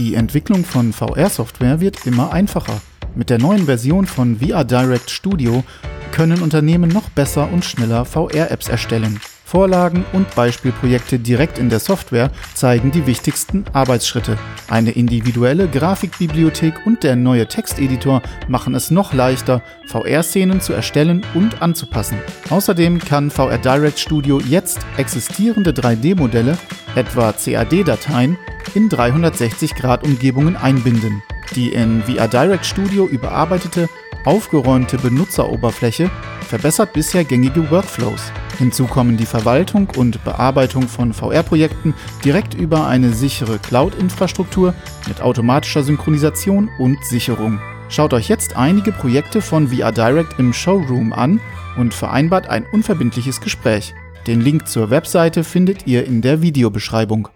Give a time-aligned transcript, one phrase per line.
[0.00, 2.80] Die Entwicklung von VR-Software wird immer einfacher.
[3.14, 5.62] Mit der neuen Version von VR Direct Studio
[6.10, 9.20] können Unternehmen noch besser und schneller VR-Apps erstellen.
[9.50, 14.38] Vorlagen und Beispielprojekte direkt in der Software zeigen die wichtigsten Arbeitsschritte.
[14.68, 21.62] Eine individuelle Grafikbibliothek und der neue Texteditor machen es noch leichter, VR-Szenen zu erstellen und
[21.62, 22.18] anzupassen.
[22.48, 26.56] Außerdem kann VR Direct Studio jetzt existierende 3D-Modelle,
[26.94, 28.38] etwa CAD-Dateien,
[28.76, 31.24] in 360-Grad-Umgebungen einbinden.
[31.56, 33.88] Die in VR Direct Studio überarbeitete,
[34.24, 36.10] aufgeräumte Benutzeroberfläche
[36.42, 38.32] verbessert bisher gängige Workflows.
[38.58, 41.94] Hinzu kommen die Verwaltung und Bearbeitung von VR-Projekten
[42.24, 44.74] direkt über eine sichere Cloud-Infrastruktur
[45.08, 47.60] mit automatischer Synchronisation und Sicherung.
[47.88, 51.40] Schaut euch jetzt einige Projekte von VR Direct im Showroom an
[51.76, 53.94] und vereinbart ein unverbindliches Gespräch.
[54.26, 57.28] Den Link zur Webseite findet ihr in der Videobeschreibung.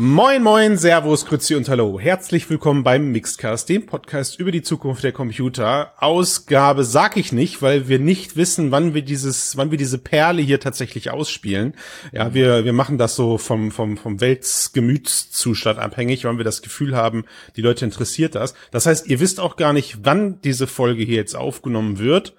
[0.00, 1.98] Moin, moin, Servus, Grüezi und Hallo.
[1.98, 5.92] Herzlich willkommen beim Mixcast, dem Podcast über die Zukunft der Computer.
[5.96, 10.40] Ausgabe sag ich nicht, weil wir nicht wissen, wann wir dieses, wann wir diese Perle
[10.40, 11.74] hier tatsächlich ausspielen.
[12.12, 16.94] Ja, wir, wir machen das so vom, vom, vom Weltsgemütszustand abhängig, wann wir das Gefühl
[16.94, 17.24] haben,
[17.56, 18.54] die Leute interessiert das.
[18.70, 22.36] Das heißt, ihr wisst auch gar nicht, wann diese Folge hier jetzt aufgenommen wird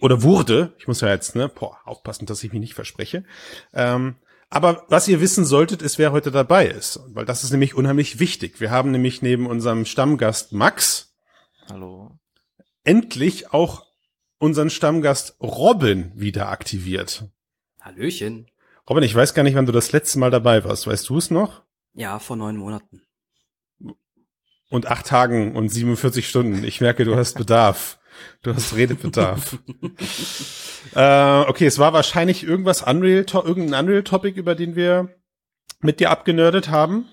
[0.00, 3.24] oder wurde, ich muss ja jetzt, ne, boah, aufpassen, dass ich mich nicht verspreche.
[3.74, 4.14] Ähm,
[4.50, 8.18] aber was ihr wissen solltet, ist, wer heute dabei ist, weil das ist nämlich unheimlich
[8.18, 8.60] wichtig.
[8.60, 11.14] Wir haben nämlich neben unserem Stammgast Max
[11.68, 12.18] Hallo.
[12.82, 13.86] endlich auch
[14.38, 17.28] unseren Stammgast Robin wieder aktiviert.
[17.80, 18.50] Hallöchen.
[18.88, 20.88] Robin, ich weiß gar nicht, wann du das letzte Mal dabei warst.
[20.88, 21.62] Weißt du es noch?
[21.92, 23.02] Ja, vor neun Monaten.
[24.68, 26.64] Und acht Tagen und 47 Stunden.
[26.64, 27.99] Ich merke, du hast Bedarf.
[28.42, 29.58] Du hast Redebedarf.
[30.94, 35.14] äh, okay, es war wahrscheinlich irgendwas Unreal, irgendein Unreal-Topic, über den wir
[35.80, 37.06] mit dir abgenördet haben.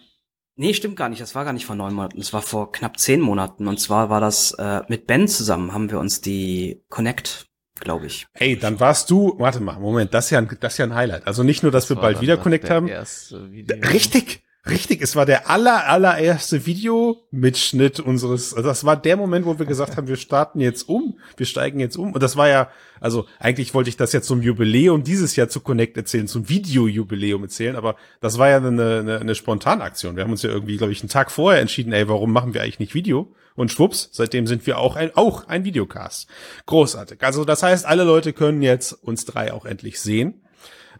[0.55, 1.21] Nee, stimmt gar nicht.
[1.21, 2.17] Das war gar nicht vor neun Monaten.
[2.17, 3.67] Das war vor knapp zehn Monaten.
[3.67, 7.47] Und zwar war das äh, mit Ben zusammen, haben wir uns die Connect,
[7.79, 8.25] glaube ich.
[8.33, 10.95] Ey, dann warst du, warte mal, Moment, das ist ja ein, das ist ja ein
[10.95, 11.27] Highlight.
[11.27, 12.89] Also nicht nur, dass das wir bald wieder Connect haben.
[12.89, 19.57] Richtig, Richtig, es war der aller, allererste Videomitschnitt unseres, also das war der Moment, wo
[19.57, 22.11] wir gesagt haben, wir starten jetzt um, wir steigen jetzt um.
[22.13, 22.69] Und das war ja,
[22.99, 27.43] also eigentlich wollte ich das jetzt zum Jubiläum dieses Jahr zu Connect erzählen, zum Video-Jubiläum
[27.43, 30.15] erzählen, aber das war ja eine, eine, eine Spontanaktion.
[30.15, 32.61] Wir haben uns ja irgendwie, glaube ich, einen Tag vorher entschieden, ey, warum machen wir
[32.61, 33.33] eigentlich nicht Video?
[33.55, 36.27] Und schwupps, seitdem sind wir auch ein, auch ein Videocast.
[36.67, 37.23] Großartig.
[37.23, 40.41] Also das heißt, alle Leute können jetzt uns drei auch endlich sehen.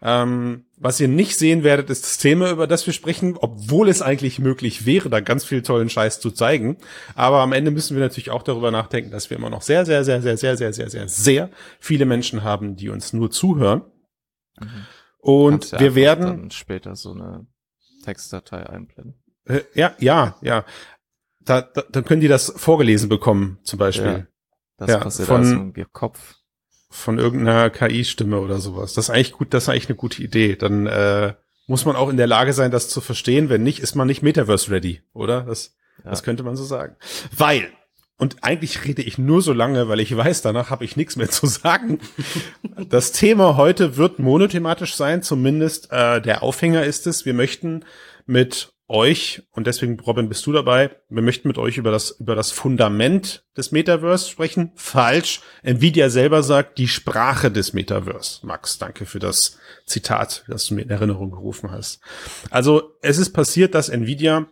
[0.02, 4.02] Ähm, was ihr nicht sehen werdet, ist das Thema, über das wir sprechen, obwohl es
[4.02, 6.78] eigentlich möglich wäre, da ganz viel tollen Scheiß zu zeigen.
[7.16, 10.04] Aber am Ende müssen wir natürlich auch darüber nachdenken, dass wir immer noch sehr, sehr,
[10.04, 11.50] sehr, sehr, sehr, sehr, sehr, sehr, sehr
[11.80, 13.82] viele Menschen haben, die uns nur zuhören.
[14.60, 14.86] Mhm.
[15.20, 17.48] Und ja wir werden dann später so eine
[18.04, 19.22] Textdatei einblenden.
[19.46, 20.66] Äh, ja, ja, ja.
[21.42, 24.06] Da, da, dann können die das vorgelesen bekommen, zum Beispiel.
[24.06, 24.28] Ja,
[24.78, 26.37] das ja, passiert von, also im Kopf
[26.98, 28.94] von irgendeiner KI-Stimme oder sowas.
[28.94, 30.56] Das ist eigentlich gut, das ist eigentlich eine gute Idee.
[30.56, 31.34] Dann äh,
[31.68, 33.50] muss man auch in der Lage sein, das zu verstehen.
[33.50, 35.42] Wenn nicht, ist man nicht Metaverse ready, oder?
[35.42, 36.10] Das, ja.
[36.10, 36.96] das könnte man so sagen.
[37.36, 37.70] Weil,
[38.18, 41.30] und eigentlich rede ich nur so lange, weil ich weiß, danach habe ich nichts mehr
[41.30, 42.00] zu sagen.
[42.90, 47.26] das Thema heute wird monothematisch sein, zumindest äh, der Aufhänger ist es.
[47.26, 47.86] Wir möchten
[48.26, 52.36] mit euch, und deswegen, Robin, bist du dabei, wir möchten mit euch über das, über
[52.36, 54.72] das Fundament des Metaverse sprechen.
[54.76, 55.42] Falsch.
[55.64, 58.46] Nvidia selber sagt, die Sprache des Metaverse.
[58.46, 62.00] Max, danke für das Zitat, das du mir in Erinnerung gerufen hast.
[62.50, 64.48] Also, es ist passiert, dass Nvidia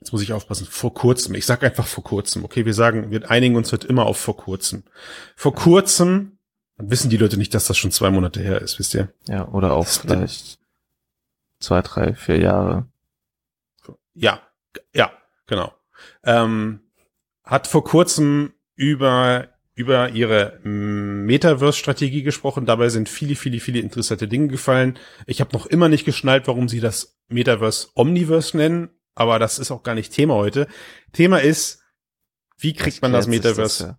[0.00, 1.34] Jetzt muss ich aufpassen, vor kurzem.
[1.34, 2.44] Ich sag einfach vor kurzem.
[2.44, 4.84] Okay, wir sagen, wir einigen uns heute immer auf vor kurzem.
[5.34, 6.38] Vor kurzem,
[6.76, 9.12] dann wissen die Leute nicht, dass das schon zwei Monate her ist, wisst ihr?
[9.26, 10.57] Ja, oder auch vielleicht
[11.60, 12.88] zwei, drei, vier Jahre.
[14.14, 14.42] Ja,
[14.94, 15.12] ja,
[15.46, 15.72] genau.
[16.24, 16.80] Ähm,
[17.44, 19.48] hat vor kurzem über
[19.78, 22.66] über ihre Metaverse-Strategie gesprochen.
[22.66, 24.98] Dabei sind viele, viele, viele interessante Dinge gefallen.
[25.24, 29.70] Ich habe noch immer nicht geschnallt, warum sie das Metaverse Omniverse nennen, aber das ist
[29.70, 30.66] auch gar nicht Thema heute.
[31.12, 31.80] Thema ist,
[32.58, 33.96] wie kriegt man das Metaverse,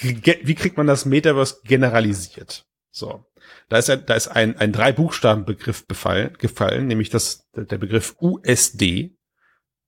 [0.00, 0.34] das, ja.
[0.44, 2.64] wie kriegt man das Metaverse generalisiert?
[2.92, 3.26] So.
[3.68, 9.16] Da ist, da ist ein, ein Drei-Buchstaben-Begriff gefallen, nämlich das, der Begriff USD,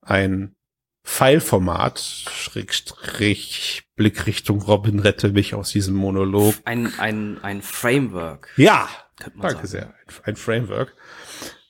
[0.02, 0.56] ein
[1.04, 6.54] Pfeilformat, Schrägstrich, Blickrichtung Robin, rette mich aus diesem Monolog.
[6.64, 8.50] Ein, ein, ein Framework.
[8.56, 8.88] Ja,
[9.18, 9.66] danke sagen.
[9.66, 9.94] sehr.
[10.24, 10.94] Ein Framework.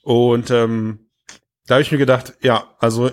[0.02, 1.10] Und ähm,
[1.66, 3.10] da habe ich mir gedacht, ja, also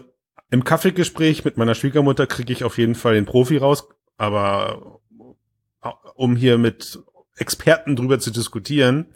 [0.50, 3.88] im Kaffeegespräch mit meiner Schwiegermutter kriege ich auf jeden Fall den Profi raus,
[4.18, 5.02] aber
[6.16, 7.00] um hier mit
[7.38, 9.08] Experten drüber zu diskutieren,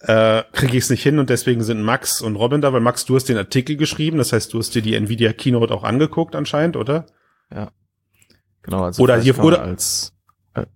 [0.00, 3.04] äh, kriege ich es nicht hin und deswegen sind Max und Robin da, weil Max,
[3.04, 6.34] du hast den Artikel geschrieben, das heißt, du hast dir die Nvidia Keynote auch angeguckt
[6.34, 7.06] anscheinend, oder?
[7.54, 7.70] Ja.
[8.62, 10.14] Genau, also oder hier oder als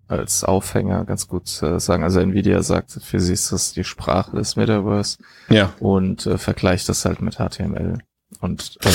[0.06, 2.04] als Aufhänger ganz gut äh, sagen.
[2.04, 5.18] Also Nvidia sagt, für sie ist das die Sprache des Metaverse.
[5.48, 5.74] Ja.
[5.80, 7.98] Und äh, vergleicht das halt mit HTML.
[8.40, 8.92] Und ähm,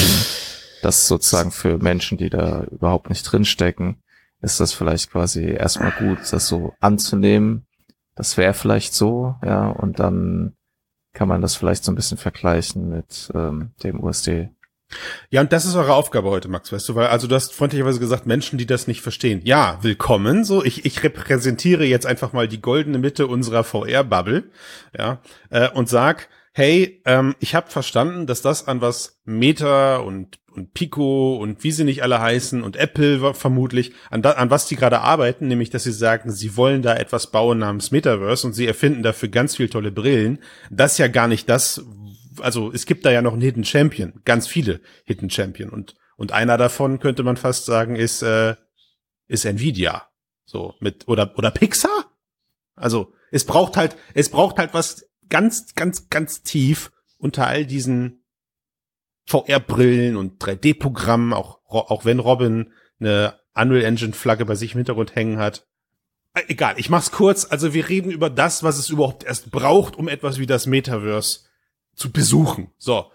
[0.81, 4.01] das sozusagen für Menschen, die da überhaupt nicht drinstecken,
[4.41, 7.65] ist das vielleicht quasi erstmal gut, das so anzunehmen.
[8.19, 10.51] Das wäre vielleicht so, ja, und dann
[11.13, 14.49] kann man das vielleicht so ein bisschen vergleichen mit ähm, dem USD.
[15.29, 18.01] Ja, und das ist eure Aufgabe heute, Max, weißt du, weil, also du hast freundlicherweise
[18.01, 19.39] gesagt, Menschen, die das nicht verstehen.
[19.45, 24.51] Ja, willkommen, so, ich, ich repräsentiere jetzt einfach mal die goldene Mitte unserer VR-Bubble,
[24.97, 30.39] ja, äh, und sag, hey, ähm, ich habe verstanden, dass das an was Meta und
[30.59, 34.67] und Pico und wie sie nicht alle heißen und Apple vermutlich, an, da, an was
[34.67, 38.53] die gerade arbeiten, nämlich dass sie sagen, sie wollen da etwas bauen namens Metaverse und
[38.53, 40.39] sie erfinden dafür ganz viel tolle Brillen.
[40.69, 41.85] Das ist ja gar nicht das,
[42.39, 46.33] also es gibt da ja noch einen Hidden Champion, ganz viele Hidden Champion und und
[46.33, 48.55] einer davon könnte man fast sagen ist äh,
[49.27, 50.09] ist Nvidia,
[50.43, 52.11] so mit oder oder Pixar.
[52.75, 58.18] Also es braucht halt es braucht halt was ganz ganz ganz tief unter all diesen
[59.29, 65.15] VR-Brillen und 3D-Programmen, auch, auch wenn Robin eine Unreal Engine Flagge bei sich im Hintergrund
[65.15, 65.67] hängen hat.
[66.33, 67.45] Äh, egal, ich mach's kurz.
[67.49, 71.41] Also wir reden über das, was es überhaupt erst braucht, um etwas wie das Metaverse
[71.95, 72.71] zu besuchen.
[72.77, 73.11] So.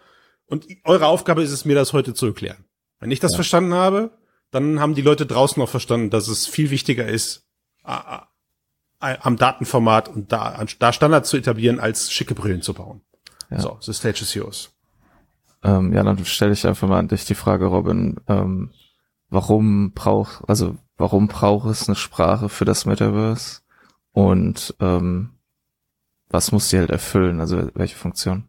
[0.47, 2.65] Und eure Aufgabe ist es, mir das heute zu erklären.
[3.01, 3.37] Wenn ich das ja.
[3.37, 4.17] verstanden habe,
[4.51, 7.49] dann haben die Leute draußen auch verstanden, dass es viel wichtiger ist,
[7.83, 13.01] am Datenformat und da, da Standards zu etablieren, als schicke Brillen zu bauen.
[13.51, 13.61] Ja.
[13.61, 14.74] So, the stage is yours.
[15.65, 18.71] Ähm, ja, dann stelle ich einfach mal an dich die Frage, Robin, ähm,
[19.31, 23.63] warum braucht, also warum braucht es eine Sprache für das Metaverse?
[24.13, 25.31] Und ähm,
[26.29, 27.41] was muss die halt erfüllen?
[27.41, 28.45] Also welche Funktion?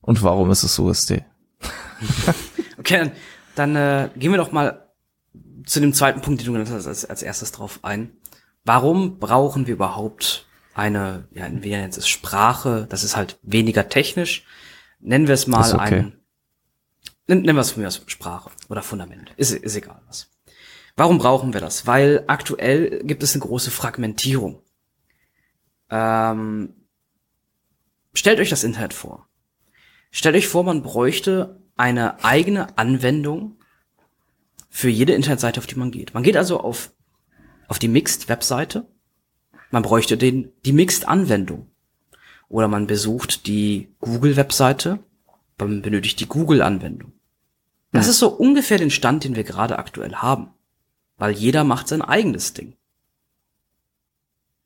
[0.00, 1.24] Und warum ist es USD?
[2.78, 3.12] okay,
[3.54, 4.88] dann, äh, gehen wir doch mal
[5.66, 8.16] zu dem zweiten Punkt, den du genannt hast, als, als erstes drauf ein.
[8.64, 14.44] Warum brauchen wir überhaupt eine, ja, wir nennen es Sprache, das ist halt weniger technisch.
[15.00, 15.98] Nennen wir es mal okay.
[15.98, 16.21] ein
[17.26, 19.32] Nennen wir es von mir aus Sprache oder Fundament.
[19.36, 20.30] Ist, ist egal was.
[20.96, 21.86] Warum brauchen wir das?
[21.86, 24.60] Weil aktuell gibt es eine große Fragmentierung.
[25.88, 26.74] Ähm,
[28.12, 29.28] stellt euch das Internet vor.
[30.10, 33.56] Stellt euch vor, man bräuchte eine eigene Anwendung
[34.68, 36.12] für jede Internetseite, auf die man geht.
[36.14, 36.92] Man geht also auf,
[37.68, 38.86] auf die Mixed-Webseite.
[39.70, 41.70] Man bräuchte den, die Mixed-Anwendung.
[42.48, 44.98] Oder man besucht die Google-Webseite
[45.64, 47.12] benötigt die Google-Anwendung.
[47.92, 50.48] Das ist so ungefähr den Stand, den wir gerade aktuell haben.
[51.18, 52.74] Weil jeder macht sein eigenes Ding.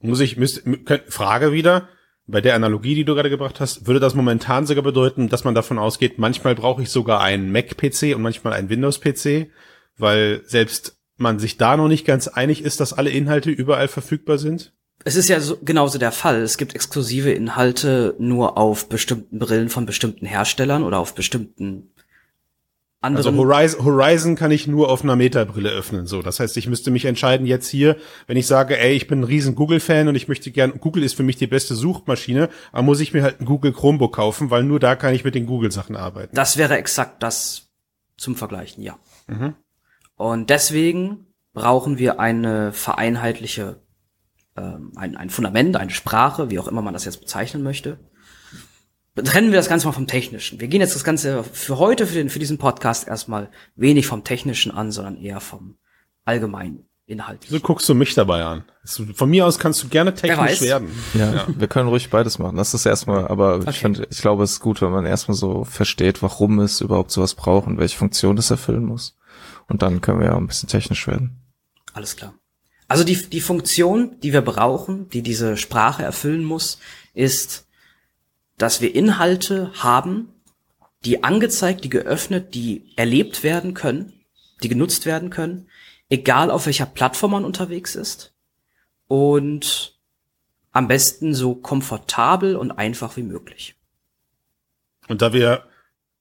[0.00, 0.62] Muss ich, müsste,
[1.08, 1.88] Frage wieder,
[2.26, 5.54] bei der Analogie, die du gerade gebracht hast, würde das momentan sogar bedeuten, dass man
[5.54, 9.50] davon ausgeht, manchmal brauche ich sogar einen Mac-PC und manchmal einen Windows-PC,
[9.96, 14.38] weil selbst man sich da noch nicht ganz einig ist, dass alle Inhalte überall verfügbar
[14.38, 14.72] sind?
[15.06, 16.42] Es ist ja so, genauso der Fall.
[16.42, 21.92] Es gibt exklusive Inhalte nur auf bestimmten Brillen von bestimmten Herstellern oder auf bestimmten
[23.00, 23.24] anderen.
[23.24, 26.08] Also Horizon, Horizon kann ich nur auf einer Meta-Brille öffnen.
[26.08, 29.20] So, das heißt, ich müsste mich entscheiden jetzt hier, wenn ich sage, ey, ich bin
[29.20, 32.82] ein riesen Google-Fan und ich möchte gern, Google ist für mich die beste Suchmaschine, aber
[32.82, 35.46] muss ich mir halt ein Google Chromebook kaufen, weil nur da kann ich mit den
[35.46, 36.34] Google-Sachen arbeiten.
[36.34, 37.68] Das wäre exakt das
[38.16, 38.98] zum Vergleichen, ja.
[39.28, 39.54] Mhm.
[40.16, 43.85] Und deswegen brauchen wir eine vereinheitliche
[44.56, 47.98] ähm, ein, ein Fundament, eine Sprache, wie auch immer man das jetzt bezeichnen möchte.
[49.14, 50.60] Trennen wir das Ganze mal vom Technischen.
[50.60, 54.24] Wir gehen jetzt das Ganze für heute, für, den, für diesen Podcast erstmal wenig vom
[54.24, 55.78] Technischen an, sondern eher vom
[56.26, 57.44] allgemeinen Inhalt.
[57.48, 58.64] So guckst du mich dabei an.
[58.84, 60.90] Von mir aus kannst du gerne technisch werden.
[61.14, 62.56] Ja, ja, wir können ruhig beides machen.
[62.56, 63.70] Das ist erstmal, aber okay.
[63.70, 67.10] ich finde, ich glaube, es ist gut, wenn man erstmal so versteht, warum es überhaupt
[67.12, 69.16] sowas braucht und welche Funktion es erfüllen muss.
[69.68, 71.40] Und dann können wir ja ein bisschen technisch werden.
[71.94, 72.34] Alles klar.
[72.88, 76.78] Also die, die Funktion, die wir brauchen, die diese Sprache erfüllen muss,
[77.14, 77.66] ist,
[78.58, 80.32] dass wir Inhalte haben,
[81.04, 84.12] die angezeigt, die geöffnet, die erlebt werden können,
[84.62, 85.68] die genutzt werden können,
[86.08, 88.34] egal auf welcher Plattform man unterwegs ist
[89.08, 89.98] und
[90.72, 93.74] am besten so komfortabel und einfach wie möglich.
[95.08, 95.64] Und da wir,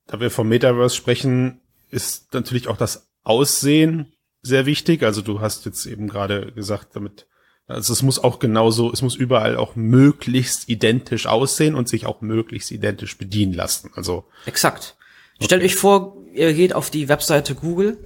[0.08, 4.15] da wir vom Metaverse sprechen, ist natürlich auch das Aussehen
[4.46, 5.04] sehr wichtig.
[5.04, 7.28] Also du hast jetzt eben gerade gesagt, damit,
[7.68, 12.22] also es muss auch genauso, es muss überall auch möglichst identisch aussehen und sich auch
[12.22, 13.92] möglichst identisch bedienen lassen.
[13.96, 14.26] Also.
[14.46, 14.96] Exakt.
[15.38, 15.46] Okay.
[15.46, 17.98] Stellt euch vor, ihr geht auf die Webseite Google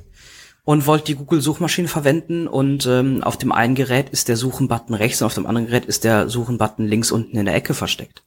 [0.63, 5.21] und wollt die Google-Suchmaschine verwenden und ähm, auf dem einen Gerät ist der Suchen-Button rechts
[5.21, 8.23] und auf dem anderen Gerät ist der Suchen-Button links unten in der Ecke versteckt.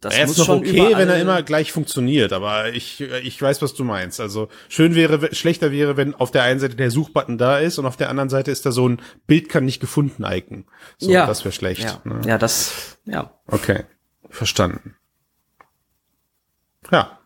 [0.00, 3.40] Das er muss ist noch schon okay, wenn er immer gleich funktioniert, aber ich, ich
[3.40, 4.20] weiß, was du meinst.
[4.20, 7.86] Also schön wäre, schlechter wäre, wenn auf der einen Seite der Suchbutton da ist und
[7.86, 10.66] auf der anderen Seite ist da so ein Bild kann nicht gefunden Icon.
[10.98, 11.82] So, ja, das wäre schlecht.
[11.82, 12.20] Ja, Ne?
[12.26, 13.32] ja, das, ja.
[13.46, 13.84] Okay,
[14.30, 14.96] verstanden.
[16.90, 17.18] Ja,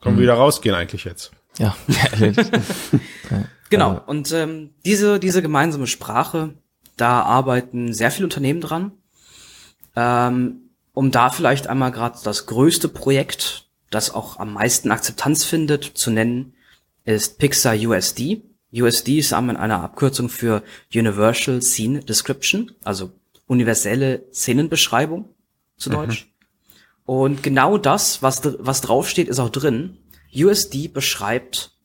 [0.00, 1.32] können wir wieder rausgehen eigentlich jetzt.
[1.58, 1.76] Ja.
[3.70, 3.92] Genau.
[3.92, 3.98] Ja.
[4.06, 6.54] Und ähm, diese, diese gemeinsame Sprache,
[6.96, 8.92] da arbeiten sehr viele Unternehmen dran.
[9.94, 10.67] Ähm,
[10.98, 16.10] um da vielleicht einmal gerade das größte Projekt, das auch am meisten Akzeptanz findet, zu
[16.10, 16.54] nennen,
[17.04, 18.42] ist Pixar USD.
[18.72, 23.12] USD ist einmal eine Abkürzung für Universal Scene Description, also
[23.46, 25.28] universelle Szenenbeschreibung
[25.76, 26.34] zu Deutsch.
[27.04, 29.98] Und genau das, was, was draufsteht, ist auch drin.
[30.34, 31.78] USD beschreibt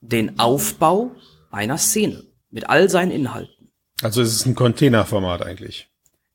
[0.00, 1.14] den Aufbau
[1.52, 3.70] einer Szene mit all seinen Inhalten.
[4.02, 5.91] Also es ist ein Containerformat eigentlich.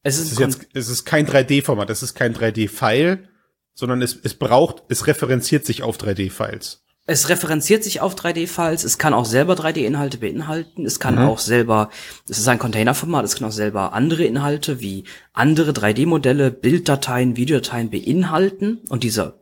[0.07, 3.27] Es Es ist, ist ein jetzt, es ist kein 3D-Format, es ist kein 3D-File,
[3.73, 6.83] sondern es, es braucht, es referenziert sich auf 3D-Files.
[7.09, 11.89] Es referenziert sich auf 3D-Files, es kann auch selber 3D-Inhalte beinhalten, es kann auch selber,
[12.27, 17.89] es ist ein Containerformat, es kann auch selber andere Inhalte wie andere 3D-Modelle, Bilddateien, Videodateien
[17.89, 19.41] beinhalten und diese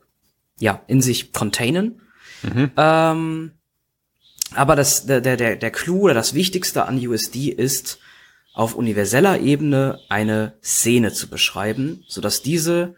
[0.59, 2.01] ja in sich containen.
[2.77, 3.51] Ähm,
[4.53, 7.99] aber das, der, der, der der Clou oder das Wichtigste an USD ist,
[8.55, 12.95] auf universeller Ebene eine Szene zu beschreiben, sodass diese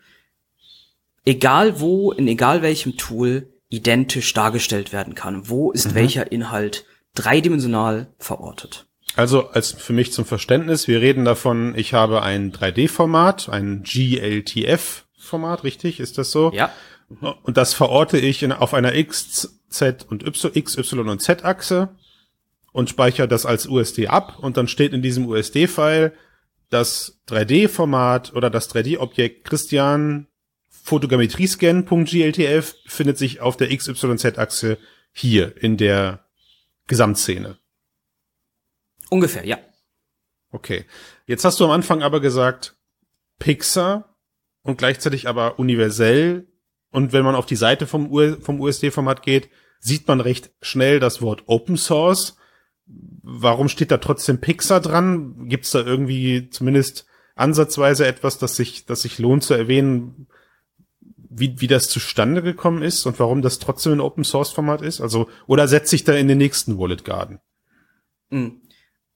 [1.25, 5.49] egal wo, in egal welchem Tool, identisch dargestellt werden kann.
[5.49, 6.85] Wo ist welcher Inhalt
[7.15, 8.85] dreidimensional verortet?
[9.15, 15.63] Also als für mich zum Verständnis, wir reden davon, ich habe ein 3D-Format, ein GLTF-Format,
[15.63, 15.99] richtig?
[15.99, 16.51] Ist das so?
[16.53, 16.71] Ja.
[17.41, 21.89] Und das verorte ich in, auf einer X, Z und Y, X, Y und Z-Achse
[22.77, 26.13] und speichere das als USD ab und dann steht in diesem USD-File
[26.69, 30.27] das 3D-Format oder das 3D-Objekt Christian
[30.69, 34.77] Fotogrammetriescan.gltf findet sich auf der XYZ-Achse
[35.11, 36.27] hier in der
[36.85, 37.57] Gesamtszene.
[39.09, 39.57] Ungefähr, ja.
[40.51, 40.85] Okay.
[41.25, 42.75] Jetzt hast du am Anfang aber gesagt
[43.39, 44.15] Pixar
[44.61, 46.45] und gleichzeitig aber universell.
[46.91, 51.23] Und wenn man auf die Seite vom, vom USD-Format geht, sieht man recht schnell das
[51.23, 52.37] Wort Open Source.
[52.87, 55.49] Warum steht da trotzdem Pixar dran?
[55.49, 60.27] Gibt es da irgendwie zumindest ansatzweise etwas, das sich, das sich lohnt zu erwähnen,
[61.29, 65.01] wie, wie das zustande gekommen ist und warum das trotzdem ein Open Source Format ist?
[65.01, 67.39] Also, oder setzt sich da in den nächsten Wallet Garden?
[68.29, 68.47] Mm.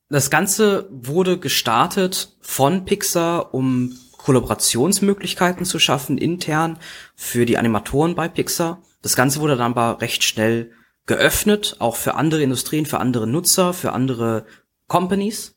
[0.09, 6.79] Das Ganze wurde gestartet von Pixar, um Kollaborationsmöglichkeiten zu schaffen intern
[7.15, 8.81] für die Animatoren bei Pixar.
[9.01, 10.73] Das Ganze wurde dann aber recht schnell
[11.05, 14.45] geöffnet, auch für andere Industrien, für andere Nutzer, für andere
[14.87, 15.55] Companies.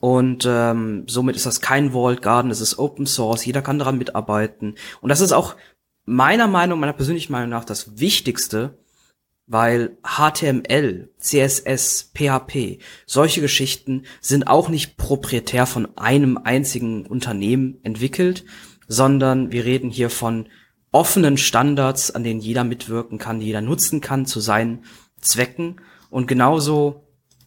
[0.00, 3.98] Und ähm, somit ist das kein Walled Garden, es ist Open Source, jeder kann daran
[3.98, 4.76] mitarbeiten.
[5.00, 5.56] Und das ist auch
[6.04, 8.78] meiner Meinung, meiner persönlichen Meinung nach das Wichtigste,
[9.48, 18.44] weil HTML, CSS, PHP, solche Geschichten sind auch nicht proprietär von einem einzigen Unternehmen entwickelt,
[18.86, 20.48] sondern wir reden hier von
[20.92, 24.84] offenen Standards, an denen jeder mitwirken kann, die jeder nutzen kann zu seinen
[25.20, 25.80] Zwecken.
[26.10, 27.04] Und genauso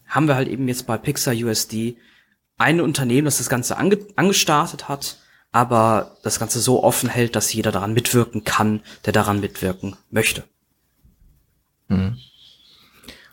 [0.08, 1.98] haben wir halt eben jetzt bei Pixar USD
[2.58, 5.18] ein Unternehmen, das das Ganze ange angestartet hat,
[5.52, 10.44] aber das Ganze so offen hält, dass jeder daran mitwirken kann, der daran mitwirken möchte.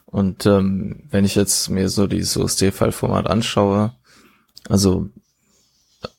[0.07, 3.93] Und ähm, wenn ich jetzt mir so dieses USD-File-Format anschaue,
[4.69, 5.11] also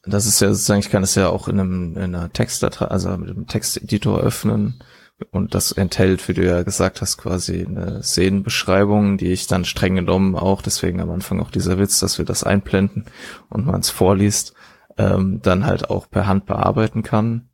[0.09, 3.09] das ist ja sozusagen, ich kann es ja auch in einem in einer Textdatei, also
[3.17, 4.83] mit einem Texteditor öffnen
[5.31, 9.95] und das enthält, wie du ja gesagt hast, quasi eine Szenenbeschreibung, die ich dann streng
[9.95, 13.05] genommen auch, deswegen am Anfang auch dieser Witz, dass wir das einblenden
[13.49, 14.53] und man es vorliest,
[14.97, 17.49] ähm, dann halt auch per Hand bearbeiten kann,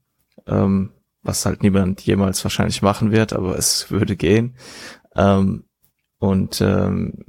[0.47, 0.91] ähm,
[1.23, 4.55] was halt niemand jemals wahrscheinlich machen wird, aber es würde gehen.
[5.15, 5.65] Ähm,
[6.19, 7.25] und ähm,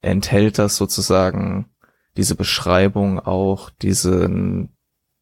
[0.00, 1.73] enthält das sozusagen
[2.16, 4.70] diese Beschreibung auch diesen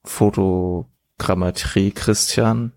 [0.05, 2.73] Fotogrammetrie Christian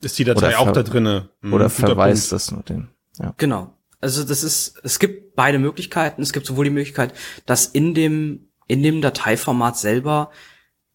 [0.00, 1.30] Ist die Datei auch da drinne?
[1.42, 2.32] Hm, oder verweist Punkt.
[2.32, 2.88] das nur den?
[3.18, 3.34] Ja.
[3.36, 3.74] Genau.
[4.00, 6.22] Also das ist, es gibt beide Möglichkeiten.
[6.22, 7.14] Es gibt sowohl die Möglichkeit,
[7.46, 10.30] dass in dem, in dem Dateiformat selber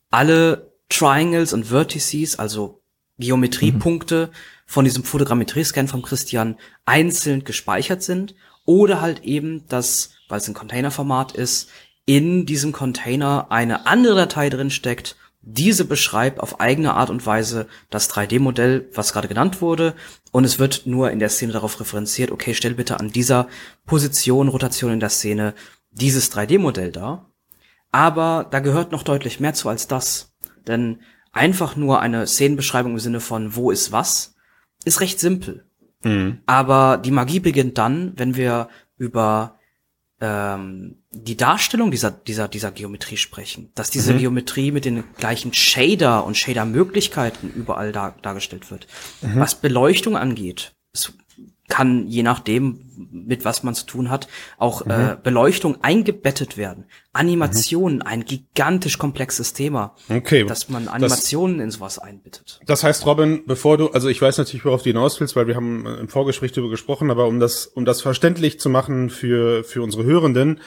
[0.09, 2.81] alle Triangles und Vertices, also
[3.17, 4.31] Geometriepunkte
[4.65, 8.35] von diesem Fotogrammetrie-Scan von Christian einzeln gespeichert sind.
[8.65, 11.69] Oder halt eben, dass, weil es ein Containerformat ist,
[12.05, 17.67] in diesem Container eine andere Datei drin steckt, diese beschreibt auf eigene Art und Weise
[17.89, 19.93] das 3D-Modell, was gerade genannt wurde,
[20.31, 23.47] und es wird nur in der Szene darauf referenziert, okay, stell bitte an dieser
[23.85, 25.53] Position, Rotation in der Szene
[25.91, 27.29] dieses 3D-Modell dar.
[27.91, 30.33] Aber da gehört noch deutlich mehr zu als das.
[30.65, 31.01] Denn
[31.33, 34.35] einfach nur eine Szenenbeschreibung im Sinne von wo ist was,
[34.85, 35.65] ist recht simpel.
[36.03, 36.39] Mhm.
[36.45, 39.59] Aber die Magie beginnt dann, wenn wir über
[40.21, 43.71] ähm, die Darstellung dieser, dieser, dieser Geometrie sprechen.
[43.75, 44.19] Dass diese Mhm.
[44.19, 48.87] Geometrie mit den gleichen Shader und Shader-Möglichkeiten überall dar, dargestellt wird.
[49.21, 49.39] Mhm.
[49.39, 51.13] Was Beleuchtung angeht, es
[51.69, 54.27] kann je nachdem, mit was man zu tun hat,
[54.57, 54.91] auch Mhm.
[54.91, 56.85] äh, Beleuchtung eingebettet werden.
[57.13, 60.43] Animationen, ein gigantisch komplexes Thema, Okay.
[60.45, 62.59] dass man Animationen in sowas einbettet.
[62.65, 65.55] Das heißt, Robin, bevor du, also ich weiß natürlich, worauf du hinaus willst, weil wir
[65.55, 69.63] haben äh, im Vorgespräch darüber gesprochen, aber um das, um das verständlich zu machen für,
[69.63, 70.59] für unsere Hörenden,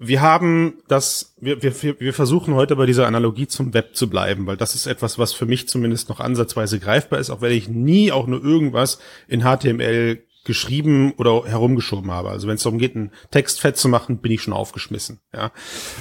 [0.00, 4.46] wir haben das, wir, wir wir versuchen heute bei dieser Analogie zum Web zu bleiben,
[4.46, 7.68] weil das ist etwas, was für mich zumindest noch ansatzweise greifbar ist, auch wenn ich
[7.68, 12.30] nie auch nur irgendwas in HTML geschrieben oder herumgeschoben habe.
[12.30, 15.20] Also wenn es darum geht, einen Text fett zu machen, bin ich schon aufgeschmissen.
[15.32, 15.52] Ja,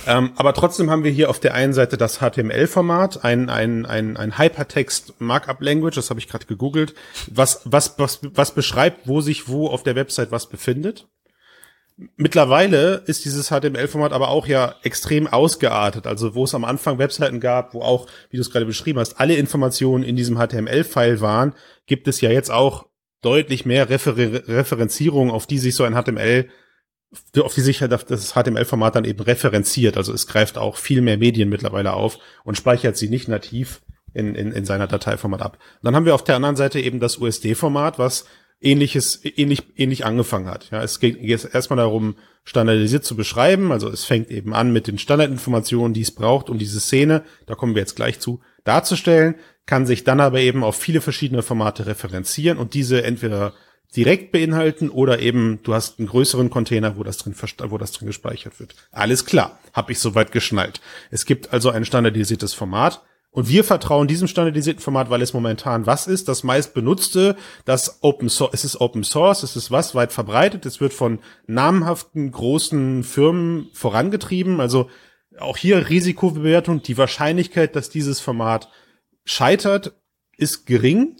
[0.07, 4.17] ähm, aber trotzdem haben wir hier auf der einen Seite das HTML-Format, ein ein ein,
[4.17, 6.95] ein Hypertext Markup Language, das habe ich gerade gegoogelt,
[7.29, 11.07] was was was was beschreibt, wo sich wo auf der Website was befindet.
[12.15, 16.07] Mittlerweile ist dieses HTML-Format aber auch ja extrem ausgeartet.
[16.07, 19.19] Also wo es am Anfang Webseiten gab, wo auch, wie du es gerade beschrieben hast,
[19.19, 21.53] alle Informationen in diesem HTML-File waren,
[21.87, 22.85] gibt es ja jetzt auch
[23.27, 26.47] deutlich mehr Refer Referenzierungen, auf die sich so ein HTML,
[27.41, 29.97] auf die sich das HTML-Format dann eben referenziert.
[29.97, 33.81] Also es greift auch viel mehr Medien mittlerweile auf und speichert sie nicht nativ
[34.13, 35.57] in, in, in seiner Dateiformat ab.
[35.83, 38.25] Dann haben wir auf der anderen Seite eben das USD-Format, was
[38.61, 40.69] ähnliches, ähnlich, ähnlich angefangen hat.
[40.71, 42.15] Ja, es geht jetzt erstmal darum,
[42.45, 43.73] standardisiert zu beschreiben.
[43.73, 47.55] Also es fängt eben an mit den Standardinformationen, die es braucht, um diese Szene, da
[47.55, 49.35] kommen wir jetzt gleich zu, darzustellen,
[49.67, 53.53] kann sich dann aber eben auf viele verschiedene Formate referenzieren und diese entweder
[53.95, 58.07] direkt beinhalten oder eben du hast einen größeren Container, wo das drin wo das drin
[58.07, 58.75] gespeichert wird.
[58.91, 60.81] Alles klar, habe ich soweit geschnallt.
[61.11, 65.85] Es gibt also ein standardisiertes Format und wir vertrauen diesem standardisierten Format, weil es momentan
[65.85, 69.95] was ist, das meist benutzte, das Open Source, es ist Open Source, es ist was
[69.95, 74.89] weit verbreitet, es wird von namhaften großen Firmen vorangetrieben, also
[75.39, 78.69] auch hier Risikobewertung, die Wahrscheinlichkeit, dass dieses Format
[79.27, 79.93] scheitert,
[80.37, 81.17] ist gering,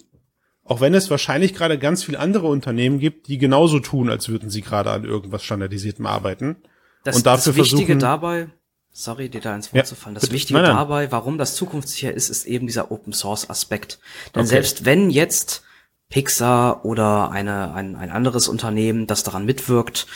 [0.64, 4.50] auch wenn es wahrscheinlich gerade ganz viele andere Unternehmen gibt, die genauso tun, als würden
[4.50, 6.58] sie gerade an irgendwas Standardisiertem arbeiten.
[7.04, 8.50] Das, Und dafür das Wichtige versuchen- dabei,
[8.92, 10.34] sorry, dir da ins Ja, Wort zu fallen, das bitte.
[10.34, 10.76] Wichtige Nein, nein.
[10.76, 14.00] dabei, warum das zukunftssicher ist, ist eben dieser Open Source Aspekt.
[14.36, 14.50] Denn Okay.
[14.50, 15.64] selbst wenn jetzt
[16.10, 20.08] Pixar oder eine, ein, ein anderes Unternehmen, das daran mitwirkt,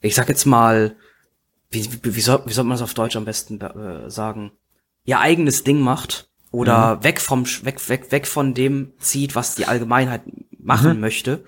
[0.00, 0.96] ich sag jetzt mal,
[1.70, 4.52] wie, wie, wie, soll, wie soll man das auf Deutsch am besten äh, sagen,
[5.04, 9.66] ihr eigenes Ding macht oder weg vom weg weg weg von dem zieht, was die
[9.66, 10.22] Allgemeinheit
[10.58, 11.44] machen möchte,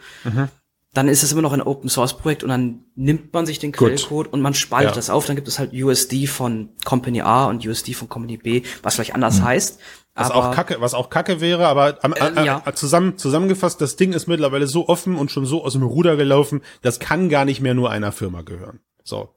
[0.94, 3.72] dann ist es immer noch ein Open Source Projekt und dann nimmt man sich den.
[3.72, 4.94] Quellcode und man spaltet Ja.
[4.96, 5.26] das auf.
[5.26, 9.14] Dann gibt es halt USD von Company A und USD von Company B, was vielleicht
[9.14, 9.78] anders heißt.
[10.14, 12.62] Was aber auch Kacke, was auch Kacke wäre, aber am, Äh, äh, ja.
[12.66, 16.16] äh, zusammen, zusammengefasst, das Ding ist mittlerweile so offen und schon so aus dem Ruder
[16.16, 18.80] gelaufen, das kann gar nicht mehr nur einer Firma gehören.
[19.04, 19.28] So,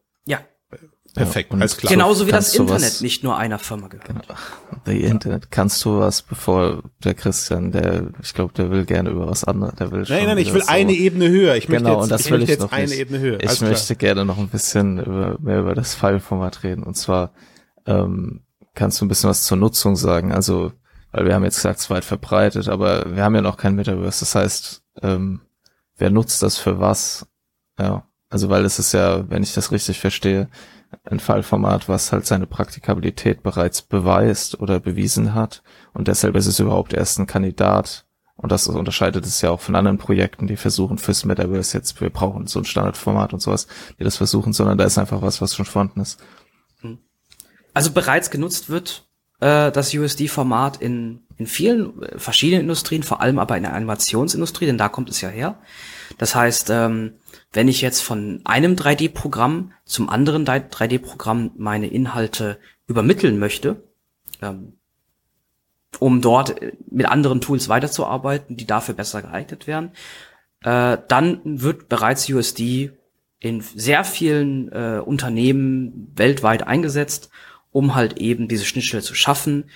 [1.15, 1.91] perfekt, und alles klar.
[1.91, 4.07] genauso wie das Internet was- nicht nur einer Firma gehört.
[4.85, 5.51] The Internet.
[5.51, 9.75] Kannst du was, bevor der Christian, der, ich glaube, der will gerne über was anderes,
[9.75, 11.55] der will schon Nein, nein, ich will so- eine Ebene höher.
[11.55, 12.99] Ich möchte Genau, jetzt, und das ich will möchte ich jetzt noch eine nicht.
[12.99, 13.39] Ebene höher.
[13.41, 13.69] Ich Alles klar.
[13.71, 16.83] möchte gerne noch ein bisschen über, mehr über das File-Format reden.
[16.83, 17.31] Und zwar
[17.85, 18.41] ähm,
[18.73, 20.31] kannst du ein bisschen was zur Nutzung sagen.
[20.31, 20.71] Also,
[21.11, 23.75] weil wir haben jetzt gesagt, es ist weit verbreitet, aber wir haben ja noch kein
[23.75, 24.21] Metaverse.
[24.21, 25.41] Das heißt, ähm,
[25.97, 27.27] wer nutzt das für was?
[27.77, 30.47] Ja, also weil es ist ja, wenn ich das richtig verstehe,
[31.03, 35.63] ein Fallformat, was halt seine Praktikabilität bereits beweist oder bewiesen hat.
[35.93, 38.05] Und deshalb ist es überhaupt erst ein Kandidat.
[38.35, 42.09] Und das unterscheidet es ja auch von anderen Projekten, die versuchen fürs Metaverse jetzt, wir
[42.09, 43.67] brauchen so ein Standardformat und sowas,
[43.99, 46.19] die das versuchen, sondern da ist einfach was, was schon vorhanden ist.
[47.73, 49.07] Also bereits genutzt wird
[49.39, 54.65] äh, das USD-Format in, in vielen äh, verschiedenen Industrien, vor allem aber in der Animationsindustrie,
[54.65, 55.59] denn da kommt es ja her.
[56.17, 57.13] Das heißt, ähm,
[57.53, 63.83] wenn ich jetzt von einem 3D-Programm zum anderen 3D-Programm meine Inhalte übermitteln möchte,
[64.41, 64.73] ähm,
[65.99, 69.91] um dort äh, mit anderen Tools weiterzuarbeiten, die dafür besser geeignet wären,
[70.63, 72.91] äh, dann wird bereits USD
[73.39, 77.29] in sehr vielen äh, Unternehmen weltweit eingesetzt,
[77.71, 79.69] um halt eben diese Schnittstelle zu schaffen.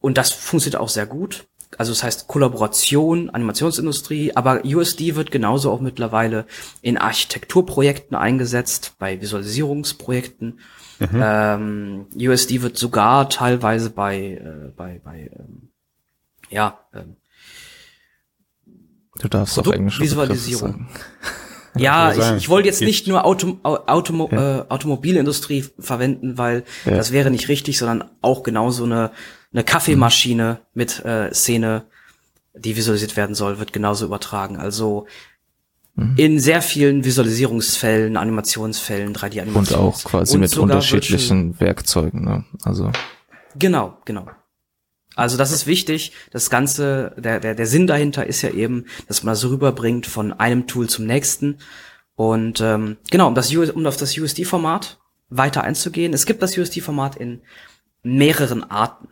[0.00, 1.46] Und das funktioniert auch sehr gut.
[1.78, 6.46] Also das heißt Kollaboration, Animationsindustrie, aber USD wird genauso auch mittlerweile
[6.82, 10.60] in Architekturprojekten eingesetzt, bei Visualisierungsprojekten.
[11.12, 15.68] Ähm, USD wird sogar teilweise bei, äh, bei, bei ähm,
[16.50, 17.16] ja, ähm,
[19.18, 20.72] Du darfst englische Begriffe Produktvisualisierung.
[20.72, 20.88] sagen.
[21.76, 26.92] Ja, ich ich, wollte jetzt nicht nur Auto, Au- Automo, äh, Automobilindustrie verwenden, weil Ja.
[26.94, 29.10] das wäre nicht richtig, sondern auch genau so eine
[29.54, 31.84] Eine Kaffeemaschine mit äh, Szene,
[32.54, 34.56] die visualisiert werden soll, wird genauso übertragen.
[34.58, 35.06] Also
[35.96, 36.14] Mhm.
[36.16, 39.74] in sehr vielen Visualisierungsfällen, Animationsfällen, Und 3D-Animations.
[39.74, 42.24] auch quasi und mit unterschiedlichen Werkzeugen.
[42.24, 42.44] Ne?
[42.64, 42.90] Also
[43.56, 44.26] Genau, genau.
[45.14, 46.10] Also das ist wichtig.
[46.32, 50.32] Das Ganze, der, der, der Sinn dahinter ist ja eben, dass man das rüberbringt von
[50.32, 51.58] einem Tool zum nächsten.
[52.16, 56.12] Und ähm, genau, um, das, um auf das USD-Format weiter einzugehen.
[56.12, 57.42] Es gibt das USD-Format in
[58.02, 59.08] mehreren Arten.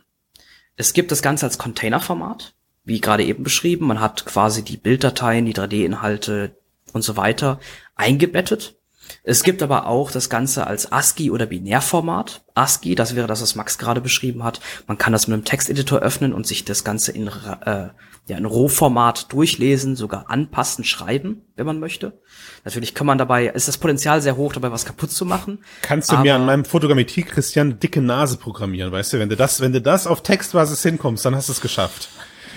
[0.75, 3.87] Es gibt das Ganze als Container-Format, wie gerade eben beschrieben.
[3.87, 6.57] Man hat quasi die Bilddateien, die 3D-Inhalte
[6.93, 7.59] und so weiter
[7.95, 8.75] eingebettet.
[9.23, 12.43] Es gibt aber auch das Ganze als ASCII oder Binärformat.
[12.55, 14.59] ASCII, das wäre das, was Max gerade beschrieben hat.
[14.87, 17.89] Man kann das mit einem Texteditor öffnen und sich das Ganze in, äh,
[18.27, 22.21] ja, in Rohformat durchlesen, sogar anpassen, schreiben, wenn man möchte.
[22.63, 25.59] Natürlich kann man dabei, ist das Potenzial sehr hoch, dabei was kaputt zu machen.
[25.81, 29.19] Kannst du mir Aber- an meinem Fotogrammetrie Christian eine dicke Nase programmieren, weißt du?
[29.19, 32.09] Wenn du das, wenn du das auf Textbasis hinkommst, dann hast du es geschafft.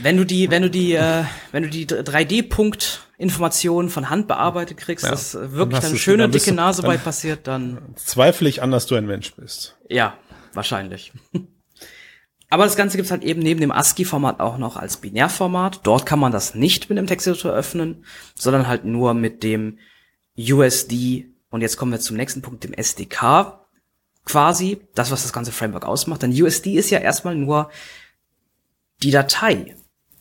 [0.02, 5.04] Wenn du die, wenn du die, äh, wenn du die 3D-Punkt-Informationen von Hand bearbeitet kriegst,
[5.04, 8.48] Ja, dass dann wirklich hast eine schöne dann dicke Nase bei dann- passiert, dann Zweifle
[8.48, 9.76] ich an, dass du ein Mensch bist.
[9.88, 10.16] Ja,
[10.52, 11.12] wahrscheinlich.
[12.48, 15.80] Aber das Ganze gibt's halt eben neben dem ASCII-Format auch noch als Binärformat.
[15.82, 18.04] Dort kann man das nicht mit dem Texteditor öffnen,
[18.36, 19.80] sondern halt nur mit dem
[20.38, 21.26] USD.
[21.50, 23.66] Und jetzt kommen wir zum nächsten Punkt, dem SDK
[24.24, 24.78] quasi.
[24.94, 26.22] Das, was das ganze Framework ausmacht.
[26.22, 27.68] Denn USD ist ja erstmal nur
[29.02, 29.74] die Datei.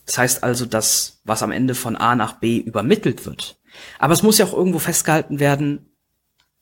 [0.06, 3.58] Das heißt also, das, was am Ende von A nach B übermittelt wird.
[3.98, 5.90] Aber es muss ja auch irgendwo festgehalten werden,